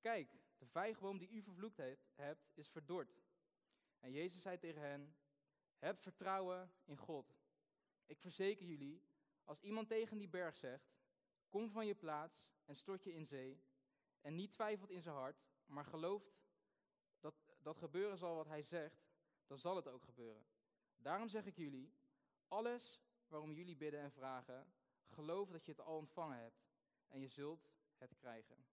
kijk, 0.00 0.38
de 0.58 0.66
vijgenboom 0.66 1.18
die 1.18 1.30
u 1.30 1.42
vervloekt 1.42 1.80
hebt, 2.14 2.50
is 2.54 2.68
verdord. 2.68 3.24
En 4.00 4.12
Jezus 4.12 4.42
zei 4.42 4.58
tegen 4.58 4.82
hen, 4.82 5.16
heb 5.78 5.98
vertrouwen 5.98 6.72
in 6.84 6.96
God. 6.96 7.36
Ik 8.06 8.20
verzeker 8.20 8.66
jullie, 8.66 9.02
als 9.44 9.60
iemand 9.60 9.88
tegen 9.88 10.18
die 10.18 10.28
berg 10.28 10.56
zegt, 10.56 10.96
kom 11.48 11.70
van 11.70 11.86
je 11.86 11.94
plaats 11.94 12.46
en 12.64 12.76
stort 12.76 13.04
je 13.04 13.12
in 13.12 13.26
zee, 13.26 13.62
en 14.20 14.34
niet 14.34 14.50
twijfelt 14.50 14.90
in 14.90 15.02
zijn 15.02 15.14
hart, 15.14 15.46
maar 15.66 15.84
gelooft 15.84 16.36
dat, 17.20 17.34
dat 17.58 17.78
gebeuren 17.78 18.18
zal 18.18 18.34
wat 18.34 18.46
hij 18.46 18.62
zegt, 18.62 19.06
dan 19.46 19.58
zal 19.58 19.76
het 19.76 19.88
ook 19.88 20.04
gebeuren. 20.04 20.46
Daarom 21.06 21.28
zeg 21.28 21.46
ik 21.46 21.56
jullie, 21.56 21.92
alles 22.48 23.02
waarom 23.26 23.52
jullie 23.52 23.76
bidden 23.76 24.00
en 24.00 24.12
vragen, 24.12 24.72
geloof 25.06 25.50
dat 25.50 25.64
je 25.64 25.70
het 25.70 25.80
al 25.80 25.96
ontvangen 25.96 26.38
hebt 26.38 26.66
en 27.06 27.20
je 27.20 27.28
zult 27.28 27.70
het 27.96 28.14
krijgen. 28.14 28.66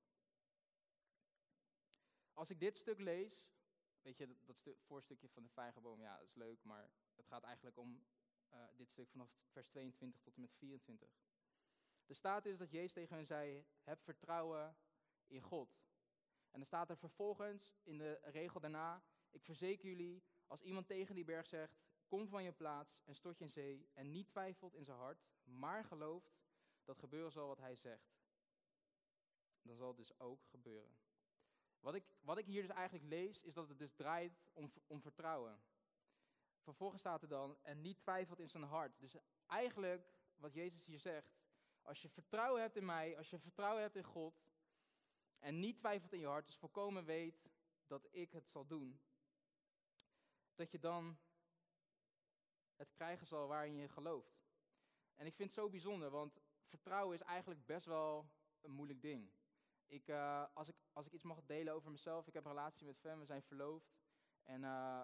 Als 2.34 2.50
ik 2.50 2.60
dit 2.60 2.78
stuk 2.78 3.00
lees, 3.00 3.50
weet 4.02 4.18
je, 4.18 4.28
dat, 4.28 4.46
dat 4.46 4.58
stu 4.58 4.75
voorstukje 4.80 5.30
van 5.30 5.44
de 5.44 5.50
vijgenboom, 5.50 6.02
ja, 6.02 6.18
dat 6.18 6.28
is 6.28 6.36
leuk, 6.36 6.63
maar 6.63 6.92
het 7.16 7.25
gaat 7.25 7.44
eigenlijk 7.44 7.78
om 7.78 8.06
uh, 8.54 8.66
dit 8.75 8.92
stuk 8.92 9.10
vanaf 9.10 9.30
vers 9.52 9.68
22 9.68 10.22
tot 10.22 10.36
en 10.36 10.42
met 10.42 10.54
24. 10.54 11.10
Er 12.06 12.16
staat 12.16 12.44
dus 12.44 12.58
dat 12.58 12.72
Jezus 12.72 12.94
tegen 12.94 13.16
hen 13.16 13.25
zei, 13.25 13.66
heb 13.84 14.02
vertrouwen 14.02 14.78
in 15.28 15.42
God. 15.42 15.82
En 16.52 16.60
dan 16.60 16.66
staat 16.66 16.90
er 16.90 16.98
vervolgens 16.98 17.75
in 17.84 17.98
de 17.98 18.20
regel 18.24 18.60
daarna, 18.60 19.04
ik 19.30 19.44
verzeker 19.44 19.88
jullie, 19.88 20.24
als 20.48 20.62
iemand 20.62 20.88
tegen 20.88 21.16
die 21.16 21.25
berg 21.25 21.48
zegt, 21.48 21.84
kom 22.13 22.27
van 22.27 22.43
je 22.43 22.51
plaats 22.51 23.01
en 23.03 23.15
stort 23.15 23.38
je 23.38 23.43
in 23.43 23.51
zee 23.51 23.89
en 23.93 24.12
niet 24.12 24.27
twijfelt 24.27 24.74
in 24.74 24.86
zijn 24.86 24.98
hart, 24.98 25.24
maar 25.43 25.84
gelooft 25.84 26.36
dat 26.84 27.00
gebeuren 27.00 27.32
zal 27.32 27.48
wat 27.48 27.58
hij 27.58 27.75
zegt, 27.75 28.13
dan 29.62 29.75
zal 29.75 29.88
het 29.88 29.98
dus 29.98 30.20
ook 30.20 30.46
gebeuren. 30.46 30.98
Wat 31.79 31.96
ik, 31.96 32.03
wat 32.20 32.38
ik 32.38 32.46
hier 32.46 32.62
dus 32.62 32.75
eigenlijk 32.75 33.05
lees, 33.05 33.41
is 33.41 33.53
dat 33.53 33.70
het 33.70 33.77
dus 33.77 33.93
draait 33.93 34.41
om, 34.53 34.74
om 34.88 35.01
vertrouwen. 35.01 35.62
Vervolgens 36.60 37.00
staat 37.00 37.22
er 37.22 37.27
dan, 37.27 37.58
en 37.62 37.82
niet 37.82 38.00
twijfelt 38.00 38.39
in 38.39 38.50
zijn 38.50 38.63
hart. 38.63 39.00
Dus 39.00 39.15
eigenlijk, 39.46 40.13
wat 40.36 40.53
Jezus 40.53 40.86
hier 40.86 41.00
zegt, 41.00 41.36
als 41.82 42.01
je 42.01 42.10
vertrouwen 42.10 42.62
hebt 42.62 42.75
in 42.75 42.86
mij, 42.86 43.17
als 43.17 43.29
je 43.29 43.39
vertrouwen 43.39 43.82
hebt 43.82 43.96
in 43.96 44.03
God, 44.03 44.43
en 45.39 45.60
niet 45.60 45.77
twijfelt 45.77 46.13
in 46.13 46.20
je 46.20 46.27
hart, 46.27 46.46
dus 46.46 46.58
volkomen 46.58 47.05
weet 47.05 47.50
dat 47.88 48.08
ik 48.12 48.32
het 48.32 48.50
zal 48.50 48.67
doen, 48.67 49.01
dat 50.55 50.72
je 50.72 50.79
dan 50.79 51.17
het 52.75 52.92
krijgen 52.92 53.27
zal 53.27 53.48
waarin 53.48 53.75
je 53.75 53.89
gelooft. 53.89 54.42
En 55.15 55.25
ik 55.25 55.36
vind 55.36 55.50
het 55.50 55.60
zo 55.60 55.70
bijzonder, 55.70 56.10
want 56.10 56.39
vertrouwen 56.63 57.15
is 57.15 57.22
eigenlijk 57.22 57.65
best 57.65 57.86
wel 57.86 58.30
een 58.62 58.72
moeilijk 58.72 59.01
ding. 59.01 59.32
Ik, 59.88 60.08
uh, 60.08 60.46
als, 60.53 60.68
ik, 60.68 60.75
als 60.94 61.06
ik 61.06 61.12
iets 61.12 61.24
mag 61.24 61.44
delen 61.46 61.74
over 61.74 61.92
mezelf, 61.92 62.27
ik 62.27 62.34
heb 62.34 62.46
een 62.46 62.51
relatie 62.51 62.86
met 62.86 63.00
Fem, 63.00 63.20
we 63.20 63.25
zijn 63.25 63.44
verloofd. 63.44 63.94
En, 64.44 64.62
uh, 64.62 65.03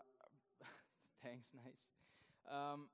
thanks, 1.23 1.51
nice. 1.51 1.87
Um, 2.49 2.91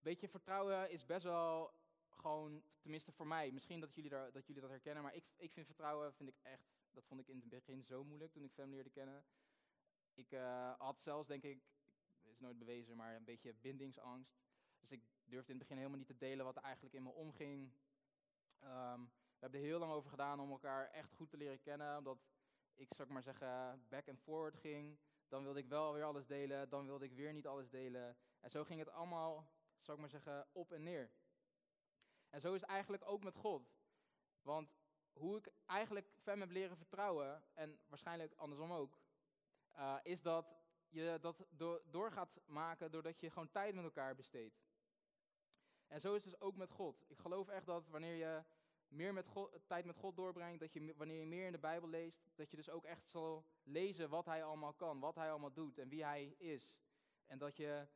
weet 0.00 0.20
je, 0.20 0.28
vertrouwen 0.28 0.90
is 0.90 1.06
best 1.06 1.24
wel 1.24 1.74
gewoon, 2.08 2.62
tenminste 2.80 3.12
voor 3.12 3.26
mij, 3.26 3.52
misschien 3.52 3.80
dat 3.80 3.94
jullie, 3.94 4.10
dat, 4.10 4.46
jullie 4.46 4.62
dat 4.62 4.70
herkennen, 4.70 5.02
maar 5.02 5.14
ik, 5.14 5.24
ik 5.36 5.52
vind 5.52 5.66
vertrouwen, 5.66 6.14
vind 6.14 6.28
ik 6.28 6.38
echt, 6.42 6.76
dat 6.90 7.04
vond 7.06 7.20
ik 7.20 7.28
in 7.28 7.36
het 7.36 7.48
begin 7.48 7.84
zo 7.84 8.04
moeilijk 8.04 8.32
toen 8.32 8.44
ik 8.44 8.52
Fem 8.52 8.70
leerde 8.70 8.90
kennen. 8.90 9.24
Ik 10.14 10.32
uh, 10.32 10.72
had 10.78 11.00
zelfs, 11.00 11.28
denk 11.28 11.42
ik, 11.42 11.62
nooit 12.40 12.58
bewezen, 12.58 12.96
maar 12.96 13.16
een 13.16 13.24
beetje 13.24 13.54
bindingsangst. 13.54 14.38
Dus 14.80 14.90
ik 14.90 15.02
durfde 15.24 15.52
in 15.52 15.58
het 15.58 15.68
begin 15.68 15.76
helemaal 15.76 15.98
niet 15.98 16.06
te 16.06 16.16
delen 16.16 16.44
wat 16.44 16.56
er 16.56 16.62
eigenlijk 16.62 16.94
in 16.94 17.02
me 17.02 17.10
omging. 17.10 17.72
Um, 18.64 19.04
we 19.04 19.44
hebben 19.44 19.60
er 19.60 19.66
heel 19.66 19.78
lang 19.78 19.92
over 19.92 20.10
gedaan 20.10 20.40
om 20.40 20.50
elkaar 20.50 20.90
echt 20.90 21.12
goed 21.12 21.30
te 21.30 21.36
leren 21.36 21.60
kennen. 21.60 21.96
Omdat 21.96 22.18
ik, 22.74 22.94
zou 22.94 23.08
ik 23.08 23.14
maar 23.14 23.22
zeggen, 23.22 23.84
back 23.88 24.08
and 24.08 24.20
forward 24.20 24.56
ging. 24.56 24.98
Dan 25.28 25.42
wilde 25.42 25.58
ik 25.58 25.68
wel 25.68 25.92
weer 25.92 26.04
alles 26.04 26.26
delen, 26.26 26.68
dan 26.68 26.86
wilde 26.86 27.04
ik 27.04 27.12
weer 27.12 27.32
niet 27.32 27.46
alles 27.46 27.70
delen. 27.70 28.16
En 28.40 28.50
zo 28.50 28.64
ging 28.64 28.78
het 28.78 28.90
allemaal, 28.90 29.52
zou 29.80 29.96
ik 29.96 30.02
maar 30.02 30.22
zeggen, 30.22 30.48
op 30.52 30.72
en 30.72 30.82
neer. 30.82 31.10
En 32.30 32.40
zo 32.40 32.54
is 32.54 32.60
het 32.60 32.70
eigenlijk 32.70 33.02
ook 33.06 33.22
met 33.22 33.34
God. 33.34 33.72
Want 34.42 34.76
hoe 35.12 35.36
ik 35.36 35.52
eigenlijk 35.66 36.12
Fem 36.16 36.40
heb 36.40 36.50
leren 36.50 36.76
vertrouwen, 36.76 37.44
en 37.54 37.80
waarschijnlijk 37.86 38.34
andersom 38.34 38.72
ook, 38.72 38.98
uh, 39.76 39.96
is 40.02 40.22
dat 40.22 40.56
je 40.90 41.18
dat 41.20 41.46
door, 41.90 42.12
gaat 42.12 42.40
maken 42.46 42.90
doordat 42.90 43.20
je 43.20 43.30
gewoon 43.30 43.50
tijd 43.50 43.74
met 43.74 43.84
elkaar 43.84 44.14
besteedt. 44.14 44.60
En 45.86 46.00
zo 46.00 46.14
is 46.14 46.24
het 46.24 46.32
dus 46.32 46.40
ook 46.40 46.56
met 46.56 46.70
God. 46.70 47.04
Ik 47.06 47.18
geloof 47.18 47.48
echt 47.48 47.66
dat 47.66 47.88
wanneer 47.88 48.14
je 48.14 48.42
meer 48.88 49.12
met 49.12 49.26
God, 49.26 49.60
tijd 49.66 49.84
met 49.84 49.96
God 49.96 50.16
doorbrengt, 50.16 50.60
dat 50.60 50.72
je 50.72 50.94
wanneer 50.96 51.18
je 51.18 51.26
meer 51.26 51.46
in 51.46 51.52
de 51.52 51.58
Bijbel 51.58 51.88
leest, 51.88 52.30
dat 52.34 52.50
je 52.50 52.56
dus 52.56 52.70
ook 52.70 52.84
echt 52.84 53.08
zal 53.08 53.46
lezen 53.62 54.08
wat 54.08 54.24
Hij 54.24 54.44
allemaal 54.44 54.72
kan, 54.72 55.00
wat 55.00 55.14
Hij 55.14 55.30
allemaal 55.30 55.52
doet 55.52 55.78
en 55.78 55.88
wie 55.88 56.04
Hij 56.04 56.34
is. 56.38 56.76
En 57.26 57.38
dat 57.38 57.56
je 57.56 57.86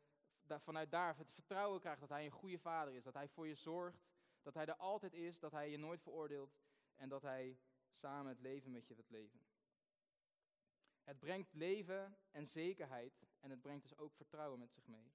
vanuit 0.46 0.90
daar 0.90 1.16
het 1.16 1.32
vertrouwen 1.32 1.80
krijgt 1.80 2.00
dat 2.00 2.08
Hij 2.08 2.24
een 2.24 2.30
goede 2.30 2.58
vader 2.58 2.94
is, 2.94 3.02
dat 3.02 3.14
Hij 3.14 3.28
voor 3.28 3.46
je 3.46 3.54
zorgt, 3.54 4.04
dat 4.42 4.54
Hij 4.54 4.66
er 4.66 4.76
altijd 4.76 5.14
is, 5.14 5.38
dat 5.38 5.52
Hij 5.52 5.70
je 5.70 5.76
nooit 5.76 6.02
veroordeelt 6.02 6.58
en 6.94 7.08
dat 7.08 7.22
Hij 7.22 7.58
samen 7.90 8.32
het 8.32 8.40
leven 8.40 8.70
met 8.70 8.86
je 8.86 8.94
wilt 8.94 9.10
leven. 9.10 9.51
Het 11.02 11.18
brengt 11.18 11.52
leven 11.52 12.18
en 12.30 12.46
zekerheid 12.46 13.26
en 13.40 13.50
het 13.50 13.60
brengt 13.60 13.82
dus 13.82 13.96
ook 13.96 14.14
vertrouwen 14.14 14.58
met 14.58 14.72
zich 14.72 14.86
mee. 14.86 15.12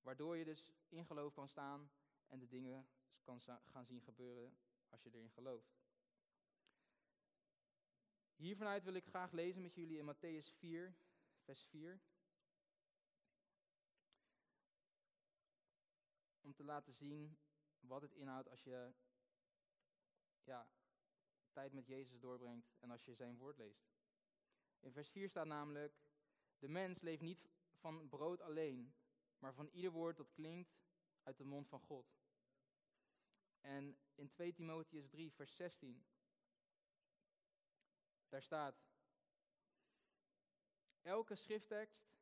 Waardoor 0.00 0.36
je 0.36 0.44
dus 0.44 0.72
in 0.88 1.06
geloof 1.06 1.34
kan 1.34 1.48
staan 1.48 1.90
en 2.26 2.38
de 2.38 2.48
dingen 2.48 2.88
kan 3.22 3.40
gaan 3.40 3.86
zien 3.86 4.02
gebeuren 4.02 4.56
als 4.88 5.02
je 5.02 5.10
erin 5.12 5.30
gelooft. 5.30 5.76
Hiervanuit 8.36 8.84
wil 8.84 8.94
ik 8.94 9.06
graag 9.06 9.32
lezen 9.32 9.62
met 9.62 9.74
jullie 9.74 9.98
in 9.98 10.14
Matthäus 10.14 10.52
4, 10.58 10.94
vers 11.42 11.62
4. 11.62 12.00
Om 16.40 16.54
te 16.54 16.64
laten 16.64 16.92
zien 16.92 17.38
wat 17.80 18.02
het 18.02 18.12
inhoudt 18.14 18.48
als 18.48 18.62
je 18.62 18.94
ja, 20.44 20.70
tijd 21.52 21.72
met 21.72 21.86
Jezus 21.86 22.20
doorbrengt 22.20 22.74
en 22.78 22.90
als 22.90 23.04
je 23.04 23.14
zijn 23.14 23.36
woord 23.36 23.56
leest. 23.56 23.95
In 24.80 24.92
vers 24.92 25.08
4 25.08 25.28
staat 25.28 25.46
namelijk, 25.46 25.94
de 26.58 26.68
mens 26.68 27.00
leeft 27.00 27.22
niet 27.22 27.48
van 27.74 28.08
brood 28.08 28.40
alleen, 28.40 28.94
maar 29.38 29.54
van 29.54 29.68
ieder 29.68 29.90
woord 29.90 30.16
dat 30.16 30.32
klinkt 30.32 30.78
uit 31.22 31.36
de 31.36 31.44
mond 31.44 31.68
van 31.68 31.80
God. 31.80 32.16
En 33.60 33.98
in 34.14 34.30
2 34.30 34.52
Timotheus 34.52 35.08
3, 35.08 35.32
vers 35.32 35.56
16, 35.56 36.06
daar 38.28 38.42
staat, 38.42 38.84
elke 41.02 41.34
schrifttekst 41.34 42.14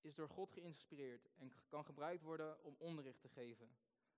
is 0.00 0.14
door 0.14 0.28
God 0.28 0.52
geïnspireerd 0.52 1.28
en 1.34 1.52
kan 1.68 1.84
gebruikt 1.84 2.22
worden 2.22 2.62
om 2.62 2.74
onderricht 2.78 3.20
te 3.20 3.28
geven, 3.28 3.76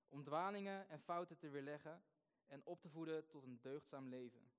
om 0.09 0.25
dwalingen 0.25 0.89
en 0.89 1.01
fouten 1.01 1.37
te 1.37 1.49
weerleggen 1.49 2.05
en 2.47 2.65
op 2.65 2.81
te 2.81 2.89
voeden 2.89 3.27
tot 3.27 3.43
een 3.43 3.61
deugdzaam 3.61 4.09
leven. 4.09 4.53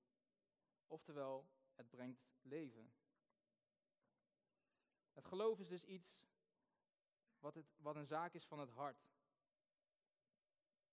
Oftewel, 0.86 1.48
het 1.80 1.90
brengt 1.90 2.28
leven. 2.42 2.92
Het 5.12 5.24
geloof 5.24 5.58
is 5.58 5.68
dus 5.68 5.84
iets 5.84 6.16
wat, 7.38 7.54
het, 7.54 7.66
wat 7.76 7.96
een 7.96 8.06
zaak 8.06 8.34
is 8.34 8.46
van 8.46 8.58
het 8.58 8.70
hart. 8.70 9.08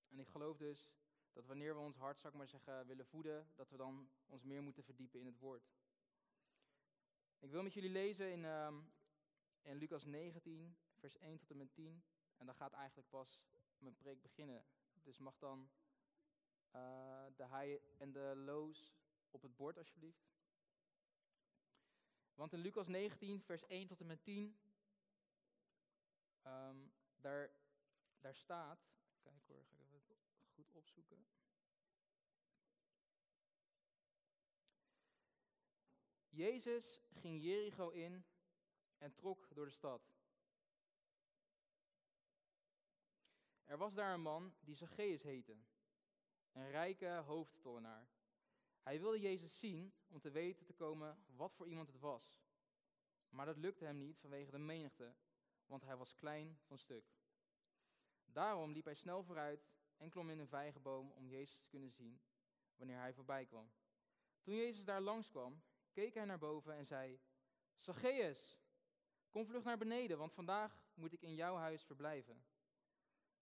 En 0.07 0.19
ik 0.19 0.27
geloof 0.27 0.57
dus 0.57 0.91
dat 1.31 1.45
wanneer 1.45 1.75
we 1.75 1.81
ons 1.81 1.97
hart, 1.97 2.19
zou 2.19 2.33
ik 2.33 2.39
maar 2.39 2.47
zeggen, 2.47 2.85
willen 2.85 3.05
voeden, 3.05 3.51
dat 3.55 3.69
we 3.69 3.77
dan 3.77 4.09
ons 4.25 4.43
meer 4.43 4.63
moeten 4.63 4.83
verdiepen 4.83 5.19
in 5.19 5.25
het 5.25 5.37
woord. 5.37 5.69
Ik 7.39 7.51
wil 7.51 7.63
met 7.63 7.73
jullie 7.73 7.89
lezen 7.89 8.31
in, 8.31 8.43
um, 8.45 8.93
in 9.61 9.77
Lucas 9.77 10.05
19, 10.05 10.77
vers 10.93 11.17
1 11.17 11.37
tot 11.37 11.51
en 11.51 11.57
met 11.57 11.73
10. 11.73 12.03
En 12.37 12.45
dan 12.45 12.55
gaat 12.55 12.73
eigenlijk 12.73 13.09
pas 13.09 13.41
mijn 13.77 13.95
preek 13.95 14.21
beginnen. 14.21 14.65
Dus 15.03 15.17
mag 15.17 15.37
dan 15.37 15.69
uh, 16.75 17.25
de 17.35 17.47
high 17.47 17.83
en 17.97 18.11
de 18.11 18.33
lows 18.35 18.93
op 19.31 19.41
het 19.41 19.55
bord 19.55 19.77
alsjeblieft. 19.77 20.36
Want 22.37 22.53
in 22.53 22.59
Lucas 22.59 22.87
19, 22.87 23.41
vers 23.41 23.65
1 23.67 23.87
tot 23.87 23.99
en 23.99 24.05
met 24.05 24.23
10, 24.23 24.59
um, 26.43 26.93
daar, 27.15 27.51
daar 28.19 28.35
staat, 28.35 28.89
kijk 29.21 29.43
hoor, 29.45 29.65
ga 29.65 29.81
ik 29.81 29.91
even 29.91 30.17
goed 30.53 30.71
opzoeken. 30.71 31.27
Jezus 36.29 37.01
ging 37.13 37.41
Jericho 37.41 37.89
in 37.89 38.25
en 38.97 39.13
trok 39.13 39.55
door 39.55 39.65
de 39.65 39.71
stad. 39.71 40.11
Er 43.63 43.77
was 43.77 43.93
daar 43.93 44.13
een 44.13 44.21
man 44.21 44.55
die 44.59 44.75
Zacchaeus 44.75 45.21
heette, 45.21 45.57
een 46.51 46.69
rijke 46.69 47.07
hoofdtollenaar. 47.07 48.16
Hij 48.87 48.99
wilde 48.99 49.19
Jezus 49.19 49.59
zien 49.59 49.93
om 50.07 50.19
te 50.19 50.31
weten 50.31 50.65
te 50.65 50.73
komen 50.73 51.17
wat 51.35 51.53
voor 51.53 51.67
iemand 51.67 51.87
het 51.87 51.99
was. 51.99 52.41
Maar 53.29 53.45
dat 53.45 53.57
lukte 53.57 53.85
hem 53.85 53.97
niet 53.97 54.19
vanwege 54.19 54.51
de 54.51 54.57
menigte, 54.57 55.15
want 55.65 55.83
hij 55.83 55.95
was 55.97 56.15
klein 56.15 56.59
van 56.65 56.77
stuk. 56.77 57.05
Daarom 58.25 58.71
liep 58.71 58.85
hij 58.85 58.95
snel 58.95 59.23
vooruit 59.23 59.69
en 59.97 60.09
klom 60.09 60.29
in 60.29 60.39
een 60.39 60.47
vijgenboom 60.47 61.11
om 61.11 61.27
Jezus 61.27 61.59
te 61.59 61.67
kunnen 61.67 61.91
zien 61.91 62.21
wanneer 62.75 62.97
hij 62.97 63.13
voorbij 63.13 63.45
kwam. 63.45 63.71
Toen 64.41 64.55
Jezus 64.55 64.85
daar 64.85 65.01
langskwam, 65.01 65.63
keek 65.91 66.13
hij 66.13 66.25
naar 66.25 66.39
boven 66.39 66.73
en 66.73 66.85
zei: 66.85 67.19
Zacchaeus, 67.75 68.57
kom 69.29 69.45
vlug 69.45 69.63
naar 69.63 69.77
beneden, 69.77 70.17
want 70.17 70.33
vandaag 70.33 70.83
moet 70.93 71.13
ik 71.13 71.21
in 71.21 71.35
jouw 71.35 71.55
huis 71.55 71.83
verblijven. 71.83 72.45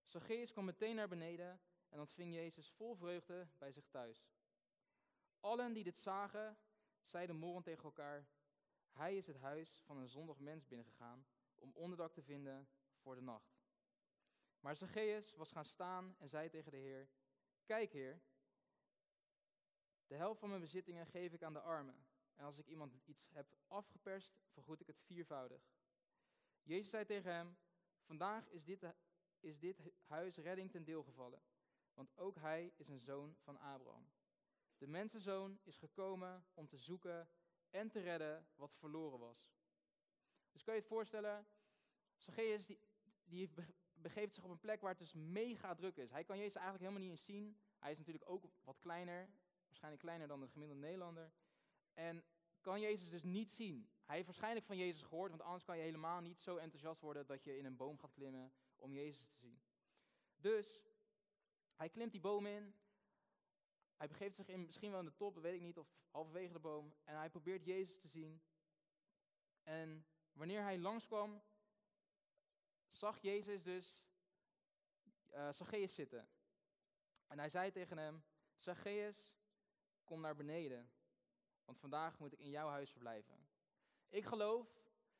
Zacchaeus 0.03 0.51
kwam 0.51 0.65
meteen 0.65 0.95
naar 0.95 1.10
beneden 1.10 1.62
en 1.89 1.99
ontving 1.99 2.34
Jezus 2.34 2.71
vol 2.71 2.95
vreugde 2.95 3.47
bij 3.58 3.71
zich 3.71 3.88
thuis. 3.88 4.35
Allen 5.45 5.73
die 5.73 5.84
dit 5.84 5.97
zagen, 5.97 6.58
zeiden 7.03 7.36
morgen 7.36 7.63
tegen 7.63 7.84
elkaar: 7.84 8.27
Hij 8.91 9.17
is 9.17 9.27
het 9.27 9.38
huis 9.38 9.81
van 9.86 9.97
een 9.97 10.10
zondig 10.10 10.39
mens 10.39 10.67
binnengegaan 10.67 11.25
om 11.55 11.71
onderdak 11.73 12.13
te 12.13 12.23
vinden 12.23 12.69
voor 12.97 13.15
de 13.15 13.21
nacht. 13.21 13.58
Maar 14.60 14.75
Zacchaeus 14.75 15.36
was 15.36 15.51
gaan 15.51 15.65
staan 15.65 16.15
en 16.17 16.29
zei 16.29 16.49
tegen 16.49 16.71
de 16.71 16.77
Heer: 16.77 17.10
Kijk, 17.65 17.91
Heer, 17.91 18.21
de 20.08 20.15
helft 20.15 20.39
van 20.39 20.49
mijn 20.49 20.62
bezittingen 20.62 21.08
geef 21.08 21.34
ik 21.34 21.43
aan 21.43 21.53
de 21.53 21.62
armen. 21.62 22.05
En 22.36 22.45
als 22.45 22.58
ik 22.58 22.67
iemand 22.67 22.93
iets 23.05 23.27
heb 23.31 23.55
afgeperst, 23.67 24.39
vergoed 24.47 24.81
ik 24.81 24.88
het 24.88 24.99
viervoudig. 24.99 25.71
Jezus 26.63 26.89
zei 26.89 27.05
tegen 27.05 27.31
hem: 27.31 27.58
Vandaag 28.01 28.49
is 28.49 28.63
dit, 28.63 28.93
is 29.39 29.60
dit 29.60 29.91
huis 30.05 30.38
redding 30.38 30.71
ten 30.71 30.84
deel 30.84 31.03
gevallen, 31.03 31.43
want 31.93 32.17
ook 32.17 32.36
hij 32.36 32.73
is 32.75 32.88
een 32.88 32.99
zoon 32.99 33.36
van 33.41 33.60
Abraham. 33.60 34.13
De 34.77 34.88
mensenzoon 34.88 35.59
is 35.63 35.77
gekomen 35.77 36.45
om 36.53 36.67
te 36.67 36.77
zoeken 36.77 37.29
en 37.69 37.89
te 37.89 37.99
redden 37.99 38.47
wat 38.55 38.75
verloren 38.75 39.19
was. 39.19 39.53
Dus 40.51 40.63
kan 40.63 40.73
je 40.73 40.79
het 40.79 40.89
voorstellen, 40.89 41.47
Zacchaeus 42.17 42.65
die, 42.65 42.79
die 43.23 43.49
begeeft 43.93 44.33
zich 44.33 44.43
op 44.43 44.49
een 44.49 44.59
plek 44.59 44.81
waar 44.81 44.89
het 44.89 44.99
dus 44.99 45.13
mega 45.13 45.75
druk 45.75 45.97
is. 45.97 46.11
Hij 46.11 46.23
kan 46.23 46.38
Jezus 46.38 46.55
eigenlijk 46.55 46.85
helemaal 46.85 47.07
niet 47.07 47.17
eens 47.17 47.25
zien. 47.25 47.59
Hij 47.79 47.91
is 47.91 47.97
natuurlijk 47.97 48.29
ook 48.29 48.43
wat 48.63 48.79
kleiner, 48.79 49.29
waarschijnlijk 49.65 50.03
kleiner 50.03 50.27
dan 50.27 50.39
de 50.39 50.47
gemiddelde 50.47 50.81
Nederlander. 50.81 51.31
En 51.93 52.23
kan 52.61 52.79
Jezus 52.79 53.09
dus 53.09 53.23
niet 53.23 53.49
zien. 53.49 53.89
Hij 54.05 54.15
heeft 54.15 54.27
waarschijnlijk 54.27 54.65
van 54.65 54.77
Jezus 54.77 55.01
gehoord, 55.01 55.29
want 55.29 55.41
anders 55.41 55.63
kan 55.63 55.77
je 55.77 55.83
helemaal 55.83 56.21
niet 56.21 56.39
zo 56.39 56.57
enthousiast 56.57 57.01
worden 57.01 57.25
dat 57.25 57.43
je 57.43 57.57
in 57.57 57.65
een 57.65 57.75
boom 57.75 57.97
gaat 57.97 58.13
klimmen 58.13 58.53
om 58.75 58.93
Jezus 58.93 59.25
te 59.25 59.35
zien. 59.35 59.61
Dus 60.35 60.81
hij 61.75 61.89
klimt 61.89 62.11
die 62.11 62.21
boom 62.21 62.45
in. 62.45 62.75
Hij 63.97 64.08
begeeft 64.08 64.36
zich 64.36 64.47
in, 64.47 64.65
misschien 64.65 64.91
wel 64.91 64.99
in 64.99 65.05
de 65.05 65.15
top, 65.15 65.36
weet 65.36 65.53
ik 65.53 65.62
niet, 65.62 65.77
of 65.77 65.88
halverwege 66.12 66.53
de 66.53 66.60
boom. 66.60 66.93
En 67.03 67.17
hij 67.17 67.29
probeert 67.29 67.65
Jezus 67.65 67.99
te 67.99 68.08
zien. 68.08 68.41
En 69.63 70.05
wanneer 70.31 70.62
hij 70.62 70.79
langskwam, 70.79 71.41
zag 72.89 73.19
Jezus 73.21 73.63
dus 73.63 74.03
uh, 75.34 75.51
Zacchaeus 75.51 75.93
zitten. 75.93 76.27
En 77.27 77.39
hij 77.39 77.49
zei 77.49 77.71
tegen 77.71 77.97
hem, 77.97 78.23
Zacchaeus, 78.58 79.36
kom 80.03 80.21
naar 80.21 80.36
beneden, 80.36 80.91
want 81.65 81.79
vandaag 81.79 82.19
moet 82.19 82.34
ik 82.34 82.39
in 82.39 82.49
jouw 82.49 82.69
huis 82.69 82.91
verblijven. 82.91 83.47
Ik 84.10 84.25
geloof 84.25 84.67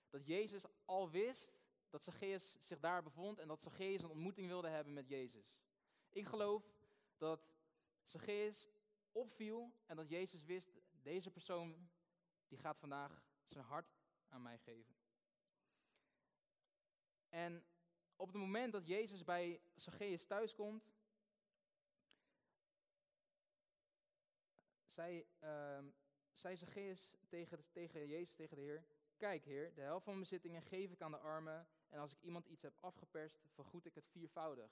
dat 0.10 0.26
Jezus 0.26 0.64
al 0.86 1.10
wist 1.10 1.60
dat 1.90 2.04
Zacchaeus 2.04 2.58
zich 2.60 2.80
daar 2.80 3.04
bevond 3.04 3.40
en 3.40 3.48
dat 3.48 3.62
Zacchaeus 3.62 4.02
een 4.02 4.10
ontmoeting 4.10 4.48
wilde 4.48 4.68
hebben 4.68 4.94
met 4.94 5.08
Jezus. 5.08 5.58
Ik 6.10 6.26
geloof 6.26 6.64
dat 7.18 7.54
Zacchaeus 8.06 8.70
opviel 9.12 9.74
en 9.86 9.96
dat 9.96 10.10
Jezus 10.10 10.44
wist, 10.44 10.72
deze 11.02 11.32
persoon 11.32 11.90
die 12.48 12.58
gaat 12.58 12.78
vandaag 12.78 13.24
zijn 13.46 13.66
hart 13.66 13.96
aan 14.30 14.42
mij 14.42 14.58
geven. 14.58 14.96
En 17.30 17.66
op 18.16 18.28
het 18.28 18.38
moment 18.38 18.72
dat 18.72 18.88
Jezus 18.88 19.24
bij 19.24 19.62
Zacchaeus 19.76 20.26
thuiskomt, 20.26 20.94
zei, 24.88 25.26
uh, 25.44 25.80
zei 26.34 26.56
Zacchaeus 26.56 27.14
tegen, 27.28 27.66
tegen 27.72 28.08
Jezus, 28.08 28.34
tegen 28.34 28.56
de 28.56 28.62
Heer, 28.62 28.86
Kijk 29.18 29.46
Heer, 29.46 29.74
de 29.74 29.82
helft 29.82 30.04
van 30.04 30.14
mijn 30.14 30.30
bezittingen 30.30 30.62
geef 30.62 30.92
ik 30.92 31.02
aan 31.02 31.12
de 31.12 31.18
armen 31.18 31.68
en 31.90 32.00
als 32.00 32.12
ik 32.12 32.22
iemand 32.22 32.46
iets 32.46 32.62
heb 32.62 32.78
afgeperst, 32.80 33.40
vergoed 33.54 33.86
ik 33.86 33.96
het 33.96 34.08
viervoudig. 34.08 34.72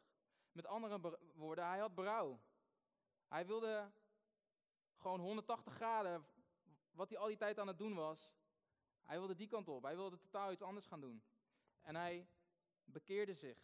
Met 0.51 0.65
andere 0.65 1.19
woorden, 1.33 1.67
hij 1.67 1.79
had 1.79 1.95
berouw. 1.95 2.39
Hij 3.27 3.45
wilde 3.45 3.91
gewoon 4.97 5.19
180 5.19 5.73
graden, 5.73 6.25
wat 6.91 7.09
hij 7.09 7.17
al 7.17 7.27
die 7.27 7.37
tijd 7.37 7.59
aan 7.59 7.67
het 7.67 7.77
doen 7.77 7.93
was, 7.93 8.33
hij 9.03 9.17
wilde 9.17 9.35
die 9.35 9.47
kant 9.47 9.67
op. 9.67 9.83
Hij 9.83 9.95
wilde 9.95 10.17
totaal 10.17 10.51
iets 10.51 10.61
anders 10.61 10.85
gaan 10.85 11.01
doen. 11.01 11.23
En 11.81 11.95
hij 11.95 12.27
bekeerde 12.83 13.33
zich. 13.33 13.57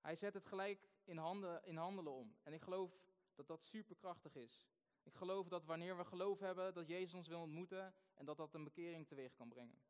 Hij 0.00 0.16
zet 0.16 0.34
het 0.34 0.46
gelijk 0.46 0.88
in, 1.04 1.16
handen, 1.16 1.64
in 1.64 1.76
handelen 1.76 2.12
om. 2.12 2.36
En 2.42 2.52
ik 2.52 2.62
geloof 2.62 2.92
dat 3.34 3.46
dat 3.46 3.62
superkrachtig 3.62 4.34
is. 4.34 4.68
Ik 5.02 5.14
geloof 5.14 5.48
dat 5.48 5.64
wanneer 5.64 5.96
we 5.96 6.04
geloof 6.04 6.38
hebben 6.38 6.74
dat 6.74 6.88
Jezus 6.88 7.14
ons 7.14 7.28
wil 7.28 7.40
ontmoeten 7.40 7.94
en 8.14 8.24
dat 8.24 8.36
dat 8.36 8.54
een 8.54 8.64
bekering 8.64 9.06
teweeg 9.06 9.34
kan 9.34 9.48
brengen. 9.48 9.82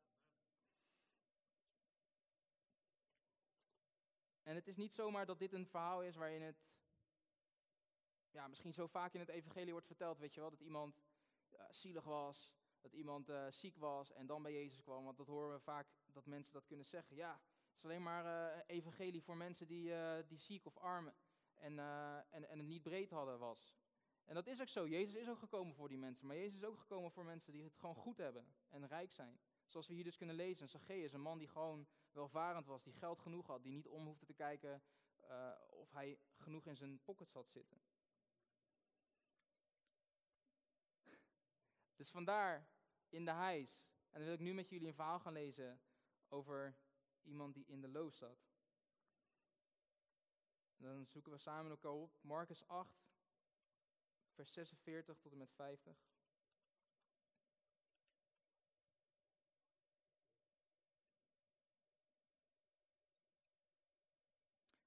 En 4.43 4.55
het 4.55 4.67
is 4.67 4.77
niet 4.77 4.93
zomaar 4.93 5.25
dat 5.25 5.39
dit 5.39 5.53
een 5.53 5.67
verhaal 5.67 6.03
is 6.03 6.15
waarin 6.15 6.41
het 6.41 6.65
ja, 8.33 8.47
misschien 8.47 8.73
zo 8.73 8.87
vaak 8.87 9.13
in 9.13 9.19
het 9.19 9.29
evangelie 9.29 9.71
wordt 9.71 9.87
verteld, 9.87 10.17
weet 10.17 10.33
je 10.33 10.39
wel, 10.39 10.49
dat 10.49 10.59
iemand 10.59 11.01
uh, 11.51 11.61
zielig 11.69 12.03
was, 12.03 12.53
dat 12.81 12.93
iemand 12.93 13.29
uh, 13.29 13.45
ziek 13.49 13.77
was 13.77 14.11
en 14.11 14.25
dan 14.25 14.41
bij 14.41 14.53
Jezus 14.53 14.81
kwam. 14.81 15.03
Want 15.03 15.17
dat 15.17 15.27
horen 15.27 15.53
we 15.53 15.59
vaak 15.59 15.87
dat 16.05 16.25
mensen 16.25 16.53
dat 16.53 16.65
kunnen 16.65 16.85
zeggen. 16.85 17.15
Ja, 17.15 17.31
het 17.33 17.77
is 17.77 17.83
alleen 17.83 18.03
maar 18.03 18.25
uh, 18.25 18.61
evangelie 18.67 19.23
voor 19.23 19.37
mensen 19.37 19.67
die, 19.67 19.93
die 20.27 20.39
ziek 20.39 20.65
of 20.65 20.77
arm 20.77 21.11
en, 21.53 21.79
en, 22.29 22.49
en 22.49 22.57
het 22.57 22.67
niet 22.67 22.83
breed 22.83 23.09
hadden 23.09 23.39
was. 23.39 23.75
En 24.23 24.33
dat 24.33 24.47
is 24.47 24.61
ook 24.61 24.67
zo. 24.67 24.87
Jezus 24.87 25.15
is 25.15 25.29
ook 25.29 25.39
gekomen 25.39 25.75
voor 25.75 25.87
die 25.87 25.97
mensen. 25.97 26.27
Maar 26.27 26.35
Jezus 26.35 26.55
is 26.55 26.63
ook 26.63 26.79
gekomen 26.79 27.11
voor 27.11 27.25
mensen 27.25 27.51
die 27.51 27.63
het 27.63 27.75
gewoon 27.75 27.95
goed 27.95 28.17
hebben 28.17 28.45
en 28.69 28.87
rijk 28.87 29.11
zijn. 29.11 29.39
Zoals 29.65 29.87
we 29.87 29.93
hier 29.93 30.03
dus 30.03 30.17
kunnen 30.17 30.35
lezen, 30.35 30.69
Zacchaeus, 30.69 31.13
een 31.13 31.21
man 31.21 31.37
die 31.37 31.47
gewoon 31.47 31.87
welvarend 32.11 32.65
was, 32.65 32.83
die 32.83 32.93
geld 32.93 33.19
genoeg 33.19 33.47
had, 33.47 33.63
die 33.63 33.71
niet 33.71 33.87
om 33.87 34.05
hoefde 34.05 34.25
te 34.25 34.33
kijken 34.33 34.83
of 35.69 35.91
hij 35.91 36.19
genoeg 36.37 36.65
in 36.65 36.77
zijn 36.77 36.99
pockets 37.03 37.33
had 37.33 37.49
zitten. 37.49 37.81
Dus 41.95 42.11
vandaar 42.11 42.67
in 43.09 43.25
de 43.25 43.31
hijs. 43.31 43.89
En 44.09 44.19
dan 44.19 44.23
wil 44.23 44.33
ik 44.33 44.39
nu 44.39 44.53
met 44.53 44.69
jullie 44.69 44.87
een 44.87 44.93
verhaal 44.93 45.19
gaan 45.19 45.33
lezen 45.33 45.81
over 46.27 46.77
iemand 47.21 47.53
die 47.53 47.65
in 47.65 47.81
de 47.81 47.87
loos 47.87 48.17
zat. 48.17 48.51
dan 50.77 51.05
zoeken 51.05 51.31
we 51.31 51.37
samen 51.37 51.71
elkaar 51.71 51.91
op. 51.91 52.17
Marcus 52.21 52.67
8, 52.67 53.03
vers 54.33 54.51
46 54.51 55.17
tot 55.17 55.31
en 55.31 55.37
met 55.37 55.51
50. 55.51 55.97